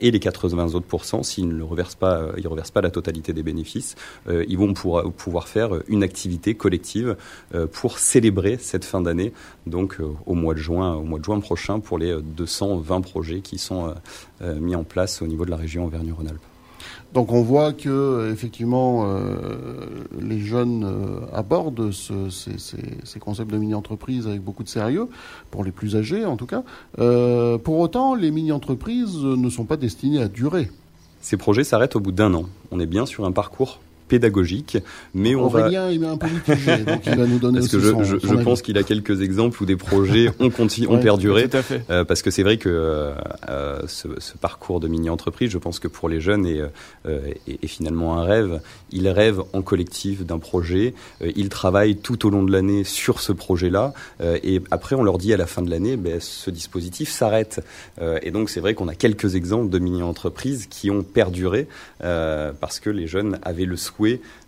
[0.00, 0.86] Et les 80 autres
[1.22, 3.94] s'ils ne reversent pas, ils reversent pas la totalité des bénéfices,
[4.28, 7.16] ils vont pour, pouvoir faire une activité collective
[7.54, 9.32] euh, pour célébrer cette fin d'année,
[9.66, 13.00] donc euh, au mois de juin, au mois de juin prochain pour les euh, 220
[13.00, 13.92] projets qui sont euh,
[14.42, 16.40] euh, mis en place au niveau de la région Auvergne-Rhône-Alpes.
[17.14, 19.76] Donc on voit que effectivement euh,
[20.20, 25.08] les jeunes euh, abordent ce- ces, ces- ces concepts de mini-entreprise avec beaucoup de sérieux,
[25.50, 26.62] pour les plus âgés en tout cas.
[26.98, 30.70] Euh, pour autant, les mini-entreprises ne sont pas destinées à durer.
[31.20, 32.44] Ces projets s'arrêtent au bout d'un an.
[32.70, 34.78] On est bien sur un parcours pédagogique,
[35.14, 37.70] mais on va Aurélien, il est un peu mitigé, donc il va nous donner parce
[37.70, 38.44] que je, son, je, son je avis.
[38.44, 41.48] pense qu'il a quelques exemples où des projets ont, conti- ont perduré.
[41.48, 41.82] Tout à fait.
[41.90, 43.12] Euh, parce que c'est vrai que euh,
[43.48, 46.60] euh, ce, ce parcours de mini-entreprise, je pense que pour les jeunes est,
[47.06, 48.60] euh, est, est finalement un rêve.
[48.92, 53.20] Ils rêvent en collectif d'un projet, euh, ils travaillent tout au long de l'année sur
[53.20, 56.50] ce projet-là, euh, et après on leur dit à la fin de l'année, ben, ce
[56.50, 57.64] dispositif s'arrête.
[58.00, 61.66] Euh, et donc c'est vrai qu'on a quelques exemples de mini-entreprises qui ont perduré
[62.04, 63.95] euh, parce que les jeunes avaient le souhait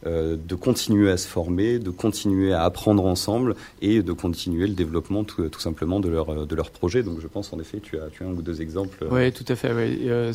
[0.07, 4.75] euh, de continuer à se former, de continuer à apprendre ensemble et de continuer le
[4.75, 7.03] développement tout, simplement de leur, projet.
[7.03, 9.07] Donc je pense en effet, tu as, tu as un ou deux exemples.
[9.11, 9.71] Oui, tout à fait.
[9.71, 10.33] Euh,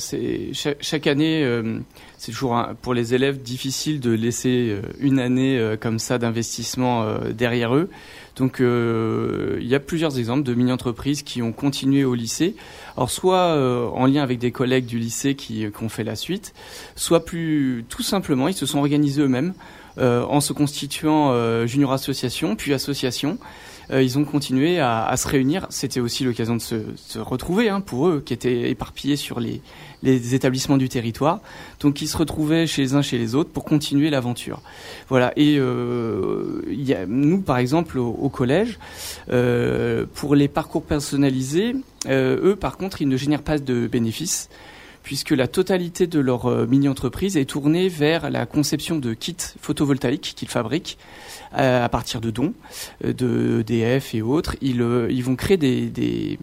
[0.79, 1.79] chaque, année, euh,
[2.17, 7.03] c'est toujours pour les élèves difficile de laisser euh, une année euh, comme ça d'investissement
[7.03, 7.89] euh, derrière eux.
[8.35, 12.55] Donc euh, il y a plusieurs exemples de mini-entreprises qui ont continué au lycée.
[12.97, 16.15] Alors soit euh, en lien avec des collègues du lycée qui, qui ont fait la
[16.15, 16.53] suite,
[16.95, 19.53] soit plus tout simplement ils se sont organisés eux-mêmes
[19.99, 23.37] euh, en se constituant euh, junior association puis association.
[23.91, 25.67] Euh, ils ont continué à, à se réunir.
[25.69, 29.61] C'était aussi l'occasion de se, se retrouver hein, pour eux qui étaient éparpillés sur les,
[30.03, 31.39] les établissements du territoire.
[31.79, 34.61] Donc ils se retrouvaient chez les uns chez les autres pour continuer l'aventure.
[35.09, 35.33] Voilà.
[35.35, 38.79] Et euh, y a, nous, par exemple, au, au collège,
[39.31, 41.75] euh, pour les parcours personnalisés,
[42.07, 44.49] euh, eux, par contre, ils ne génèrent pas de bénéfices
[45.03, 50.33] puisque la totalité de leur euh, mini-entreprise est tournée vers la conception de kits photovoltaïques
[50.35, 50.97] qu'ils fabriquent
[51.57, 52.53] euh, à partir de dons
[53.03, 54.55] euh, de EDF et autres.
[54.61, 56.39] Ils, vont créer des,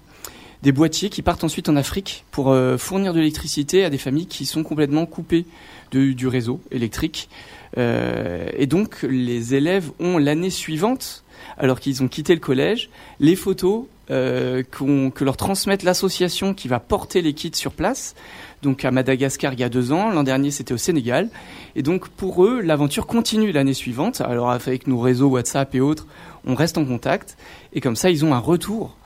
[0.72, 4.62] boîtiers qui partent ensuite en Afrique pour fournir de l'électricité à des familles qui sont
[4.62, 5.46] complètement coupées
[5.90, 7.28] du réseau électrique.
[7.76, 11.24] Et donc les élèves ont l'année suivante,
[11.56, 17.22] alors qu'ils ont quitté le collège, les photos que leur transmette l'association qui va porter
[17.22, 18.14] les kits sur place.
[18.62, 21.28] Donc à Madagascar il y a deux ans, l'an dernier c'était au Sénégal.
[21.76, 24.20] Et donc pour eux, l'aventure continue l'année suivante.
[24.20, 26.06] Alors avec nos réseaux WhatsApp et autres,
[26.46, 27.36] on reste en contact.
[27.72, 28.96] Et comme ça, ils ont un retour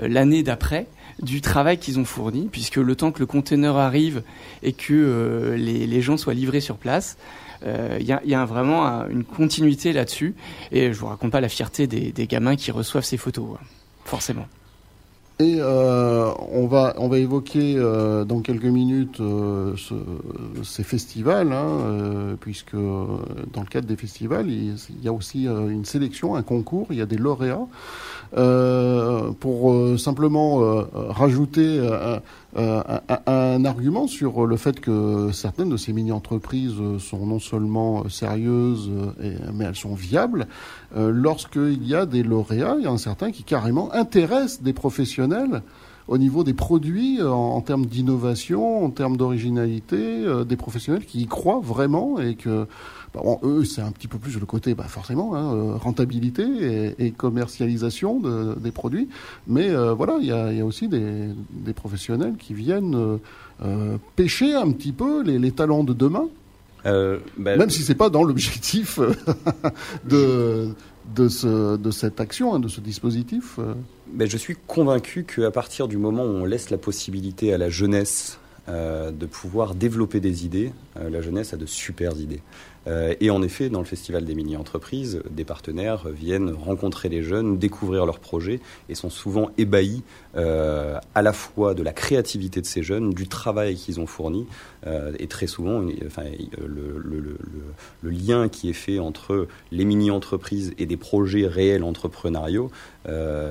[0.00, 0.86] euh, l'année d'après
[1.22, 4.24] du travail qu'ils ont fourni, puisque le temps que le conteneur arrive
[4.64, 7.16] et que euh, les, gens soient livrés sur place,
[7.64, 10.34] euh, il y, a, vraiment un- une continuité là-dessus.
[10.72, 13.64] Et je vous raconte pas la fierté des, des gamins qui reçoivent ces photos, hein,
[14.04, 14.46] forcément.
[15.40, 19.94] Et euh, on va on va évoquer euh, dans quelques minutes euh, ce,
[20.62, 25.46] ces festivals, hein, euh, puisque dans le cadre des festivals, il, il y a aussi
[25.46, 27.66] une sélection, un concours, il y a des lauréats.
[29.40, 31.80] Pour simplement rajouter
[32.56, 32.82] euh,
[33.26, 38.08] un, argument sur le fait que certaines de ces mini-entreprises euh, sont non seulement euh,
[38.08, 38.90] sérieuses,
[39.20, 40.46] euh, mais elles sont viables.
[40.96, 44.72] Euh, Lorsqu'il y a des lauréats, il y en a certains qui carrément intéressent des
[44.72, 45.62] professionnels
[46.06, 51.22] au niveau des produits, en, en termes d'innovation, en termes d'originalité, euh, des professionnels qui
[51.22, 52.66] y croient vraiment et que
[53.14, 56.42] bah, bon, eux, c'est un petit peu plus le côté, bah, forcément, hein, euh, rentabilité
[56.98, 59.08] et, et commercialisation de- des produits.
[59.46, 63.18] Mais euh, voilà, il y a, il y a aussi des, des professionnels qui viennent
[63.64, 66.26] euh, pêcher un petit peu les, les talents de demain,
[66.86, 68.98] Euh, bah, même si c'est pas dans l'objectif
[70.04, 70.68] de,
[71.14, 73.58] de, ce, de cette action, hein, de ce dispositif.
[74.12, 77.70] Ben, je suis convaincu qu'à partir du moment où on laisse la possibilité à la
[77.70, 82.42] jeunesse euh, de pouvoir développer des idées, euh, la jeunesse a de super idées.
[82.86, 87.58] Euh, et en effet, dans le Festival des mini-entreprises, des partenaires viennent rencontrer les jeunes,
[87.58, 90.02] découvrir leurs projets et sont souvent ébahis
[90.36, 94.46] euh, à la fois de la créativité de ces jeunes, du travail qu'ils ont fourni
[94.86, 96.24] euh, et très souvent enfin,
[96.58, 97.38] le,
[98.02, 102.70] lien qui est fait entre les mini-entreprises et des projets réels entrepreneuriaux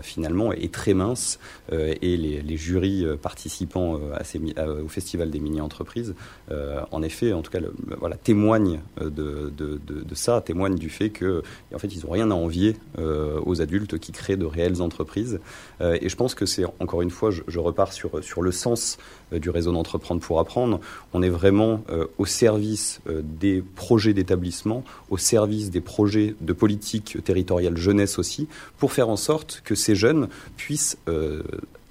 [0.02, 1.40] finalement est très mince
[1.72, 6.16] et les, jurys participants à ces au festival des mini-entreprises,
[6.50, 7.60] en effet, en tout cas,
[8.00, 12.36] voilà, témoignent euh, de, ça, témoignent du fait que, en fait, ils n'ont rien à
[12.36, 15.40] envier euh, aux adultes qui créent de réelles entreprises.
[15.82, 18.98] Euh, et je pense que c'est encore une fois, je, repars sur sur le sens
[19.32, 20.80] euh, du réseau d'entreprendre pour apprendre.
[21.14, 21.84] On est vraiment
[22.18, 28.92] au service des projets d'établissement, au service des projets de politique territoriale jeunesse aussi, pour
[28.92, 30.98] faire en sorte que ces jeunes puissent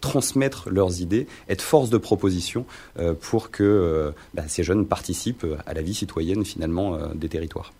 [0.03, 2.67] transmettre leurs idées, être force de proposition
[2.99, 7.31] euh, pour que euh, bah, ces jeunes participent à la vie citoyenne finalement euh, des
[7.31, 7.73] territoires.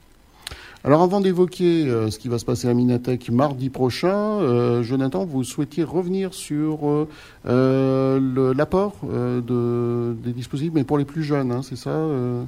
[0.85, 5.25] Alors avant d'évoquer euh, ce qui va se passer à Minatech mardi prochain, euh, Jonathan,
[5.25, 7.09] vous souhaitiez revenir sur euh,
[7.47, 12.43] euh, l'apport euh, de, des dispositifs, mais pour les plus jeunes, hein, c'est ça euh?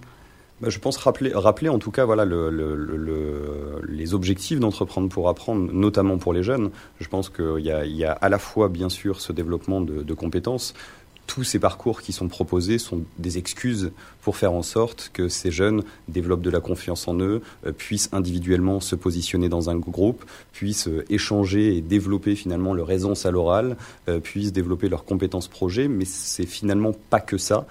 [0.63, 5.09] Je pense rappeler, rappeler en tout cas voilà, le, le- le- le- les objectifs d'entreprendre
[5.09, 6.71] pour apprendre, notamment pour les jeunes.
[7.01, 10.75] Je pense qu'il y y a à la fois bien sûr ce développement de compétences.
[11.27, 15.51] Tous ces parcours qui sont proposés sont des excuses pour faire en sorte que ces
[15.51, 20.25] jeunes développent de la confiance en eux, euh, puissent individuellement se positionner dans un groupe,
[20.53, 25.89] puissent euh, échanger et développer finalement leur aisance à euh, puissent développer leurs compétences projets.
[25.89, 27.67] Mais c'est finalement pas que ça.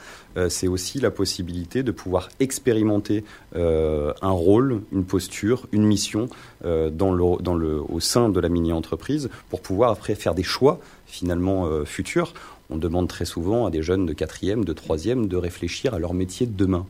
[0.49, 3.23] C'est aussi la possibilité de pouvoir expérimenter
[3.55, 6.27] un rôle, une posture, une mission
[6.63, 12.33] au sein de la mini-entreprise pour pouvoir après faire des choix finalement futurs.
[12.73, 16.13] On demande très souvent à des jeunes de quatrième, de troisième de réfléchir à leur
[16.13, 16.85] métier de demain.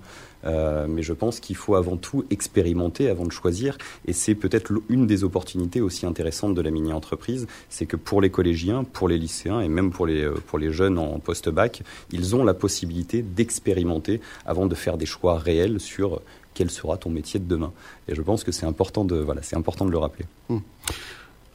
[0.45, 3.77] Euh, mais je pense qu'il faut avant tout expérimenter avant de choisir.
[4.05, 8.29] Et c'est peut-être une des opportunités aussi intéressantes de la mini-entreprise, c'est que pour les
[8.29, 12.36] collégiens, pour les lycéens et même pour les, euh, pour les jeunes en post-bac, ils
[12.36, 16.21] ont la possibilité d'expérimenter avant de faire des choix réels sur
[16.53, 17.71] quel sera ton métier de demain.
[18.07, 20.25] Et je pense que c'est important de, voilà, important de le rappeler.
[20.49, 20.61] Hum.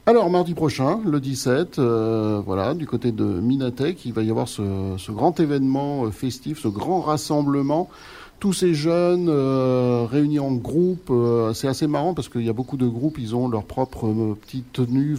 [0.05, 4.47] Alors mardi prochain, le 17, euh, voilà, du côté de Minatech, il va y avoir
[4.47, 7.89] ce, ce grand événement festif, ce grand rassemblement
[8.39, 12.53] tous ces jeunes euh, réunis en groupe, euh, c'est assez marrant parce qu'il y a
[12.53, 15.17] beaucoup de groupes, ils ont leur propre euh, petite tenue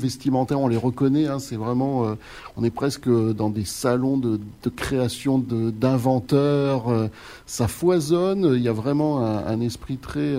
[0.53, 1.27] on les reconnaît.
[1.27, 2.15] Hein, c'est vraiment, euh,
[2.57, 6.87] on est presque dans des salons de, de création d'inventeurs.
[7.47, 8.53] ça foisonne.
[8.57, 10.35] Il y a vraiment un, un esprit très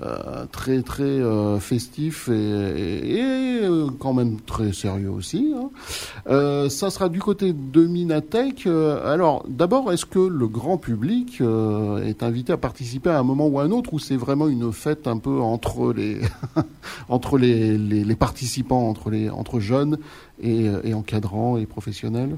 [0.00, 5.52] euh, très très euh, festif et, euh, quand même très sérieux aussi.
[5.56, 6.68] Hein.
[6.68, 8.66] Ça sera du côté de Minatech.
[8.66, 13.58] alors d'abord, est-ce que le grand public est invité à participer à un moment ou
[13.58, 16.20] à un autre ou c'est vraiment une fête un peu entre les
[18.14, 19.98] participants, entre jeunes
[20.40, 22.36] et encadrants et professionnels?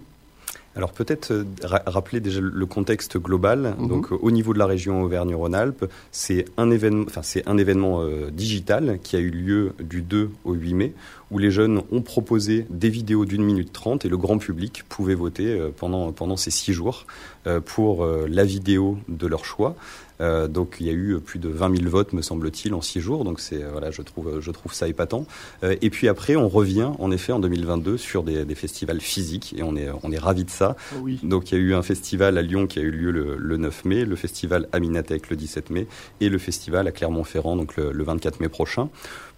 [0.76, 1.44] Alors peut-être euh,
[1.86, 3.74] rappeler déjà le contexte global.
[3.78, 3.88] -hmm.
[3.88, 8.30] Donc au niveau de la région Auvergne-Rhône-Alpes, c'est un événement, enfin c'est un événement euh,
[8.30, 10.94] digital qui a eu lieu du 2 au 8 mai,
[11.30, 15.14] où les jeunes ont proposé des vidéos d'une minute trente et le grand public pouvait
[15.14, 17.06] voter euh, pendant pendant ces six jours
[17.46, 19.76] euh, pour euh, la vidéo de leur choix.
[20.20, 23.00] Euh, donc il y a eu plus de 20 000 votes, me semble-t-il, en six
[23.00, 23.24] jours.
[23.24, 25.26] Donc c'est voilà, je trouve, je trouve ça épatant.
[25.64, 29.54] Euh, et puis après, on revient en effet en 2022 sur des, des festivals physiques
[29.56, 30.76] et on est, on est ravis de ça.
[30.94, 31.20] Oh oui.
[31.22, 33.56] Donc il y a eu un festival à Lyon qui a eu lieu le, le
[33.56, 35.86] 9 mai, le festival à Minatec le 17 mai
[36.20, 38.88] et le festival à Clermont-Ferrand donc le, le 24 mai prochain.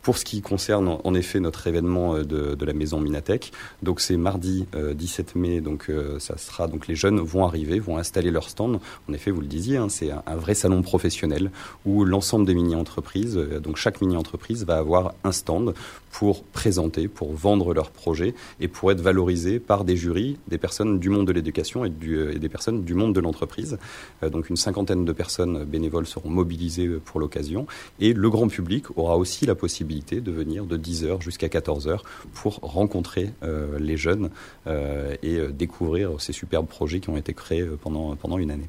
[0.02, 4.16] Pour ce qui concerne en effet notre événement euh, de, la maison Minatech, donc c'est
[4.16, 8.32] mardi euh, 17 mai, donc euh, ça sera donc les jeunes vont arriver, vont installer
[8.32, 8.80] leur stand.
[9.08, 11.52] En effet, vous le disiez, hein, c'est un, vrai salon professionnel
[11.86, 15.72] où l'ensemble des mini entreprises, euh, donc chaque mini entreprise va avoir un stand
[16.10, 20.98] pour présenter, pour vendre leurs projets et pour être valorisé par des jurys, des personnes
[20.98, 21.92] du monde de l'éducation et,
[22.32, 23.78] et, des personnes du monde de l'entreprise.
[24.24, 27.66] Euh, donc une cinquantaine de personnes bénévoles seront mobilisées pour l'occasion
[28.00, 32.00] et le grand public aura aussi la possibilité de venir de 10h jusqu'à 14h
[32.34, 34.30] pour rencontrer euh, les jeunes
[34.66, 38.68] euh, et euh, découvrir ces superbes projets qui ont été créés pendant, pendant une année.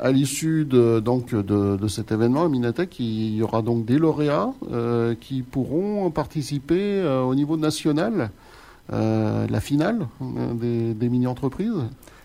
[0.00, 4.52] À l'issue de, donc de, cet événement à Minatech, il y aura donc des lauréats
[5.20, 8.30] qui pourront participer au niveau national,
[8.90, 11.84] la finale des mini-entreprises.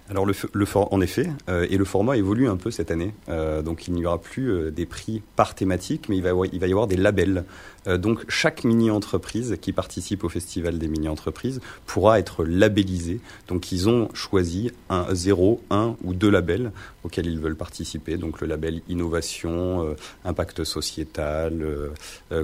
[0.09, 3.13] Alors le, le for, en effet, euh, et le format évolue un peu cette année.
[3.27, 6.59] Euh, donc il n'y aura plus euh, des prix par thématique, mais il va, il
[6.59, 7.43] va y avoir des labels.
[7.87, 13.21] Donc chaque mini-entreprise qui participe au festival des mini-entreprises pourra être labellisée.
[13.47, 16.73] Donc ils ont choisi un 0, 1 ou deux labels
[17.05, 18.17] auxquels ils veulent participer.
[18.17, 19.95] Donc le label innovation,
[20.25, 21.65] impact sociétal,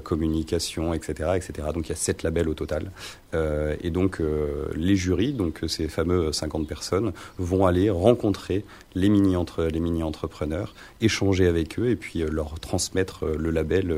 [0.03, 1.67] communication, etc., etc.
[1.73, 2.91] Donc il y a sept labels au total.
[3.33, 4.21] Et donc
[4.75, 8.63] les jurys, donc ces fameux 50 personnes, vont aller rencontrer
[8.95, 13.95] les mini entrepreneurs, échanger avec eux et puis leur transmettre le label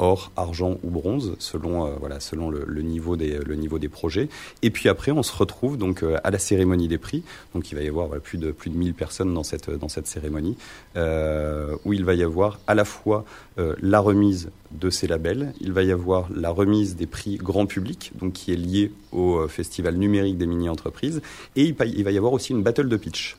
[0.00, 4.28] or, argent ou bronze, selon, euh, voilà, selon le, niveau des, le niveau des projets.
[4.62, 7.22] Et puis après, on se retrouve donc euh, à la cérémonie des prix.
[7.54, 10.06] Donc il va y avoir plus, de, plus de 1000 personnes dans cette, dans cette
[10.06, 10.56] cérémonie,
[10.96, 13.24] euh, où il va y avoir à la fois
[13.82, 18.10] la remise de ces labels, il va y avoir la remise des prix grand public,
[18.18, 21.20] donc qui est liée au festival numérique des mini-entreprises,
[21.56, 23.36] et il, il va y avoir aussi une battle de pitch.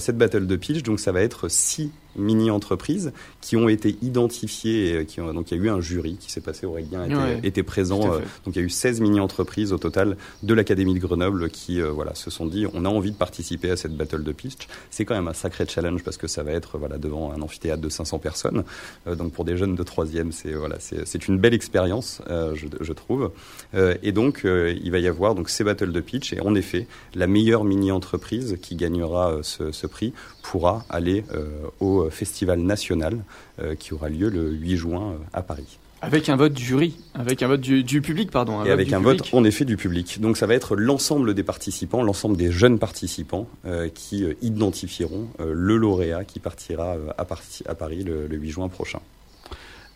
[0.00, 5.00] Cette battle de pitch, donc ça va être six mini-entreprises qui ont été identifiées.
[5.00, 7.14] Et qui ont, donc il y a eu un jury qui s'est passé, Aurélien était,
[7.14, 8.00] ouais, était présent.
[8.12, 11.80] Euh, donc il y a eu 16 mini-entreprises au total de l'Académie de Grenoble qui
[11.80, 14.68] euh, voilà, se sont dit on a envie de participer à cette battle de pitch.
[14.90, 17.82] C'est quand même un sacré challenge parce que ça va être voilà, devant un amphithéâtre
[17.82, 18.64] de 500 personnes.
[19.06, 22.66] Euh, donc pour des jeunes de troisième, c'est voilà, c'est une belle expérience, euh, je,
[22.80, 23.32] je, trouve.
[24.02, 27.26] et donc il va y avoir donc ces battles de pitch et en effet, la
[27.26, 30.12] meilleure mini-entreprise qui gagnera ce, ce, prix
[30.44, 31.24] pourra aller
[31.80, 33.24] au festival national
[33.60, 35.78] euh, qui aura lieu le 8 juin euh, à Paris.
[36.02, 38.58] Avec un vote du jury, avec un vote du, du public, pardon.
[38.58, 39.20] Un et avec un public.
[39.20, 40.20] vote, en effet, du public.
[40.20, 45.28] Donc ça va être l'ensemble des participants, l'ensemble des jeunes participants euh, qui euh, identifieront
[45.40, 49.00] euh, le lauréat qui partira à, à, Paris le, le 8 juin prochain.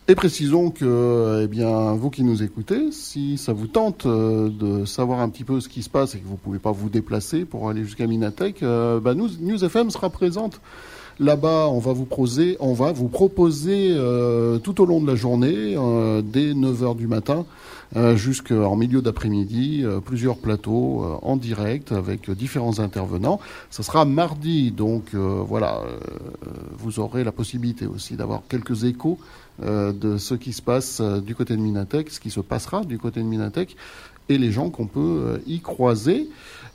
[0.09, 4.83] Et précisons que, eh bien, vous qui nous écoutez, si ça vous tente euh, de
[4.83, 6.89] savoir un petit peu ce qui se passe et que vous ne pouvez pas vous
[6.89, 10.61] déplacer pour aller jusqu'à Minatech, euh, bah, nous, News FM sera présente
[11.19, 15.15] Là-bas, on va vous proposer, on va vous proposer euh, tout au long de la
[15.15, 17.45] journée, euh, dès 9h du matin
[18.15, 23.39] jusqu'en milieu d'après-midi, plusieurs plateaux en direct avec différents intervenants.
[23.71, 25.81] Ça sera mardi, donc voilà,
[26.77, 29.17] vous aurez la possibilité aussi d'avoir quelques échos
[29.61, 32.97] de ce qui se passe euh, du côté de Minatech, ce qui se passera du
[32.97, 33.75] côté de Minatech
[34.29, 36.29] et les gens qu'on peut euh, y croiser.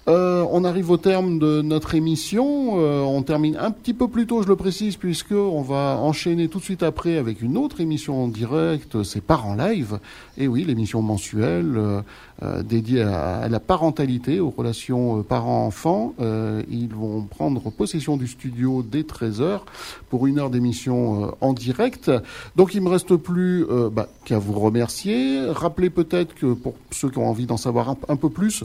[0.06, 2.78] Euh, on arrive au terme de notre émission.
[2.78, 6.48] Euh, on termine un petit peu plus tôt, je le précise, puisque on va enchaîner
[6.48, 9.02] tout de suite après avec une autre émission en direct.
[9.02, 9.98] C'est Parents Live.
[10.36, 12.02] Et oui, l'émission mensuelle euh,
[12.42, 16.14] euh, dédiée à, la parentalité, aux relations euh, parents-enfants.
[16.20, 19.60] Euh, ils vont prendre possession du studio dès 13h
[20.10, 22.10] pour une heure d'émission en direct.
[22.56, 25.48] Donc il me reste plus bah, qu'à vous remercier.
[25.48, 28.64] Rappelez peut-être que pour ceux qui ont envie d'en savoir un peu plus,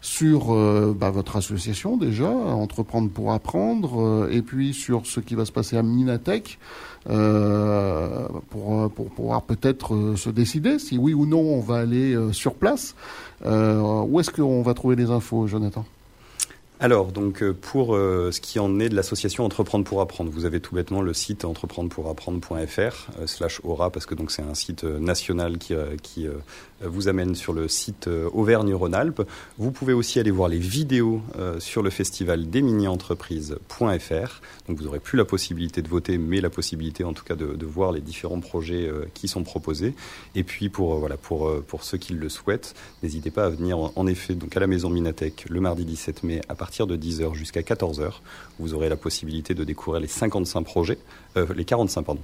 [0.00, 5.34] sur euh, bah, votre association déjà, Entreprendre pour apprendre, euh, et puis sur ce qui
[5.34, 6.58] va se passer à Minatech,
[7.08, 12.54] euh, pour, pour pouvoir peut-être se décider si oui ou non on va aller sur
[12.54, 12.94] place.
[13.44, 15.84] Où est-ce qu'on va trouver les infos, Jonathan?
[16.82, 20.74] Alors, donc, pour ce qui en est de l'association Entreprendre pour apprendre, vous avez tout
[20.74, 25.74] bêtement le site entreprendrepourapprendre.fr euh, slash aura, parce que donc c'est un site national qui,
[26.02, 26.26] qui
[26.82, 29.22] vous amène sur le site euh, Auvergne-Rhône-Alpes.
[29.58, 34.40] Vous pouvez aussi aller voir les vidéos euh, sur le festival des mini-entreprises.fr.
[34.68, 37.66] Donc, vous n'aurez plus la possibilité de voter, mais la possibilité en tout cas de,
[37.66, 39.94] voir les différents projets euh, qui sont proposés.
[40.34, 43.48] Et puis, pour, euh, voilà, pour, euh, pour ceux qui le souhaitent, n'hésitez pas à
[43.48, 46.96] venir en, effet donc à la maison Minatech le mardi 17 mai à partir de
[46.96, 48.20] 10h jusqu'à 14h.
[48.58, 50.98] Vous aurez la possibilité de découvrir les 55 projets,
[51.36, 52.20] euh, les 45 pardon,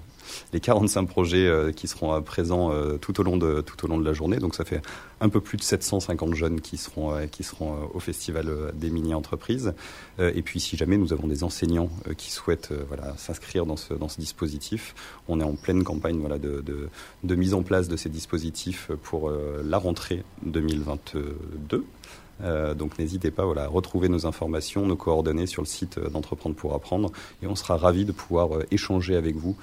[0.52, 3.98] les 45 projets euh, qui seront euh, présents euh, tout au long de au long
[3.98, 4.38] de la journée.
[4.38, 4.82] Donc ça fait
[5.20, 9.74] un peu plus de 750 jeunes qui seront qui seront au festival des mini entreprises.
[10.18, 13.94] Euh, et puis si jamais nous avons des enseignants qui souhaitent voilà s'inscrire dans ce
[13.94, 14.94] dans ce dispositif,
[15.28, 16.64] on est en pleine campagne voilà de
[17.22, 21.84] de, mise en place de ces dispositifs pour la rentrée 2022.
[22.42, 26.54] Euh, donc n'hésitez pas voilà, à retrouver nos informations, nos coordonnées sur le site d'Entreprendre
[26.54, 27.10] pour apprendre
[27.42, 29.56] et on sera ravis de pouvoir échanger avec vous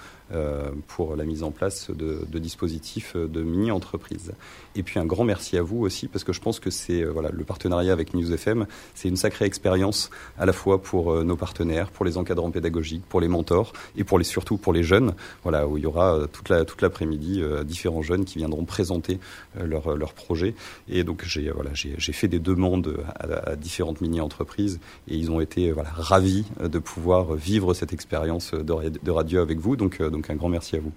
[0.88, 4.34] pour la mise en place de, de dispositifs euh, de mini-entreprises.
[4.76, 7.12] Et puis un grand merci à vous aussi parce que je pense que c'est euh,
[7.12, 8.66] voilà, le partenariat avec News FM,
[8.96, 13.04] c'est une sacrée expérience à la fois pour euh, nos partenaires, pour les encadrants pédagogiques,
[13.08, 15.14] pour les mentors et pour les, surtout pour les jeunes,
[15.44, 18.66] voilà, où il y aura euh, toute la toute l'après-midi euh, différents jeunes qui viendront
[18.66, 19.20] présenter
[19.60, 20.56] euh, leurs leur projets.
[20.90, 25.30] Et donc j'ai voilà, j'ai j'ai fait des demandes à, à différentes mini-entreprises et ils
[25.32, 29.76] ont été voilà, ravis de pouvoir vivre cette expérience de, ra- de radio avec vous.
[29.76, 30.92] Donc, euh, donc un grand merci à vous.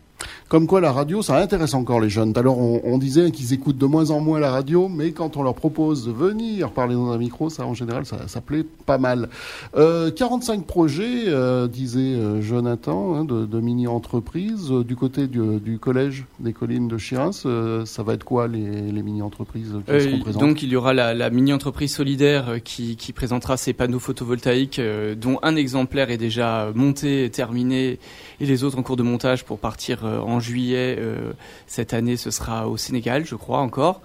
[0.49, 2.33] Comme quoi la radio, ça intéresse encore les jeunes.
[2.37, 5.43] Alors on, on disait qu'ils écoutent de moins en moins la radio, mais quand on
[5.43, 8.99] leur propose de venir parler dans un micro, ça en général, ça, ça plaît pas
[8.99, 9.29] mal.
[9.77, 14.71] Euh, 45 projets, euh, disait euh, Jonathan, hein, de, de mini-entreprises.
[14.71, 18.47] Euh, du côté du, du collège des collines de Chirins, euh, ça va être quoi
[18.47, 22.97] les, les mini-entreprises qui seront présentes donc il y aura la, la mini-entreprise solidaire qui,
[22.97, 24.81] qui présentera ses panneaux photovoltaïques,
[25.21, 27.99] dont un exemplaire est déjà monté, terminé,
[28.41, 30.97] et les autres en cours de montage pour partir en juillet.
[30.99, 31.33] euh,
[31.67, 34.01] cette année, ce sera au Sénégal, je crois encore.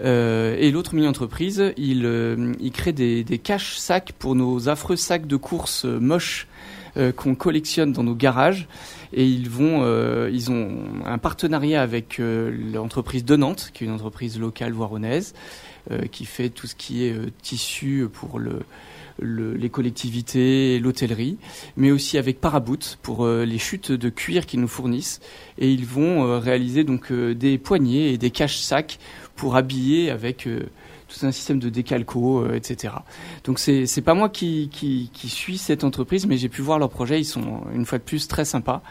[0.00, 5.84] Euh, et l'autre mini-entreprise, il, euh, crée des, caches-sacs pour nos affreux sacs de course
[5.84, 6.46] euh, moches
[6.96, 8.68] euh, qu'on collectionne dans nos garages.
[9.12, 10.70] Et ils vont, euh, ils ont
[11.04, 15.34] un partenariat avec euh, l'entreprise de Nantes, qui est une entreprise locale voironnaise,
[15.90, 18.60] euh, qui fait tout ce qui est euh, tissu pour le,
[19.18, 21.38] le- les collectivités, l'hôtellerie,
[21.76, 25.20] mais aussi avec Paraboot pour euh, les chutes de cuir qu'ils nous fournissent.
[25.58, 28.98] Et ils vont euh, réaliser donc euh, des poignées et des caches-sacs
[29.36, 30.48] pour habiller avec
[31.08, 32.92] tout un système de décalco, etc.
[33.44, 36.78] Donc c'est c'est pas moi qui, qui qui suis cette entreprise, mais j'ai pu voir
[36.80, 37.20] leurs projets.
[37.20, 38.82] Ils sont une fois de plus très sympas.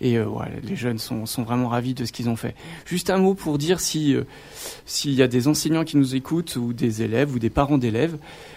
[0.00, 0.26] Et euh,
[0.62, 2.54] les jeunes sont, vraiment ravis de ce qu'ils ont fait.
[2.86, 4.24] Juste un mot pour dire si euh,
[4.86, 8.16] s'il y a des enseignants qui nous écoutent ou des élèves ou des parents d'élèves,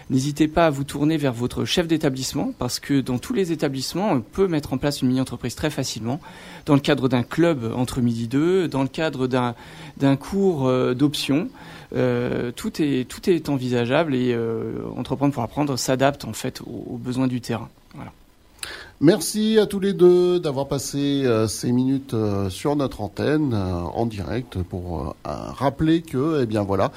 [0.10, 4.12] n'hésitez pas à vous tourner vers votre chef d'établissement parce que dans tous les établissements,
[4.12, 6.22] on peut mettre en place une mini-entreprise très facilement
[6.66, 11.50] dans le cadre d'un club entre midi deux, dans le cadre d'un cours euh, d'options.
[11.96, 14.36] Euh, tout est tout est envisageable et
[14.96, 17.70] entreprendre pour apprendre s'adapte en fait aux besoins du terrain.
[19.04, 23.82] Merci à tous les deux d'avoir passé euh, ces minutes euh, sur notre antenne euh,
[23.82, 26.90] en direct pour rappeler que, eh bien voilà,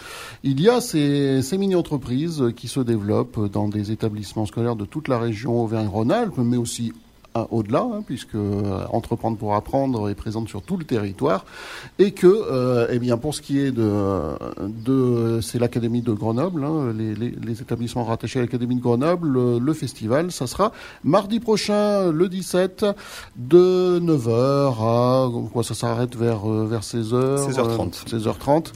[0.44, 5.08] il y a ces, ces mini-entreprises qui se développent dans des établissements scolaires de toute
[5.08, 6.92] la région Auvergne-Rhône-Alpes, mais aussi
[7.50, 8.36] au-delà, hein, puisque
[8.90, 11.44] Entreprendre pour apprendre est présente sur tout le territoire,
[11.98, 13.90] et que, eh bien, pour ce qui est de,
[14.68, 19.28] de c'est l'académie de Grenoble, hein, les, les, les, établissements rattachés à l'académie de Grenoble,
[19.28, 20.72] le, le, festival, ça sera
[21.04, 22.86] mardi prochain, le 17,
[23.36, 28.72] de 9h à quoi ça s'arrête vers vers 16h, 16h30, 16h30.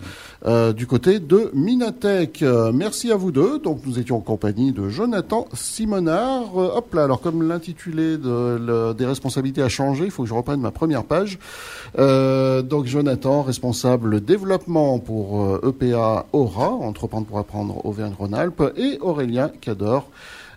[0.47, 2.43] Euh, du côté de Minatech.
[2.43, 3.59] Euh, merci à vous deux.
[3.59, 6.59] Donc nous étions en compagnie de Jonathan Simonard.
[6.59, 10.34] Euh, hop là, alors comme l'intitulé de, des responsabilités a changé, il faut que je
[10.34, 11.38] reprenne ma première page.
[11.96, 20.07] donc Jonathan, responsable développement pour EPA e Aura, Entreprendre pour apprendre Auvergne-Rhône-Alpes, et Aurélien Cador,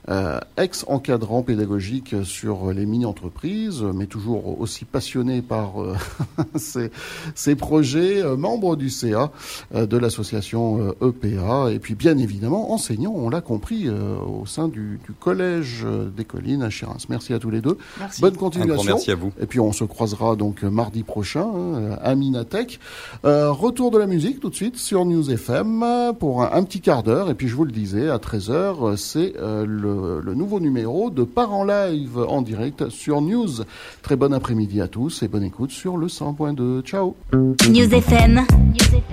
[0.09, 5.95] euh, ex-encadrant pédagogique sur les mini-entreprises, mais toujours aussi passionné par euh,
[6.55, 6.91] ces,
[7.35, 9.31] ces, projets, euh, membre du CA
[9.73, 15.13] de l'association EPA, et puis bien évidemment enseignant, on l'a compris, au sein du, du,
[15.13, 15.85] Collège
[16.15, 16.97] des Collines à Chérins.
[17.09, 17.77] Merci à tous les deux.
[17.99, 18.21] Merci.
[18.21, 18.93] Bonne continuation.
[18.93, 19.31] merci à vous.
[19.39, 22.79] Et puis on se croisera donc mardi prochain hein, à Minatech.
[23.23, 27.03] retour de la musique tout de suite sur News FM pour un, un petit quart
[27.03, 31.23] d'heure, et puis je vous le disais, à 13h, c'est le le, nouveau numéro de
[31.23, 33.63] Parents Live en direct sur News.
[34.01, 36.81] Très bon après-midi à tous et bonne écoute sur le 100.2.
[36.81, 38.41] Ciao News FM,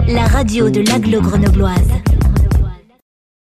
[0.09, 1.91] la radio de l'aglo grenobloise.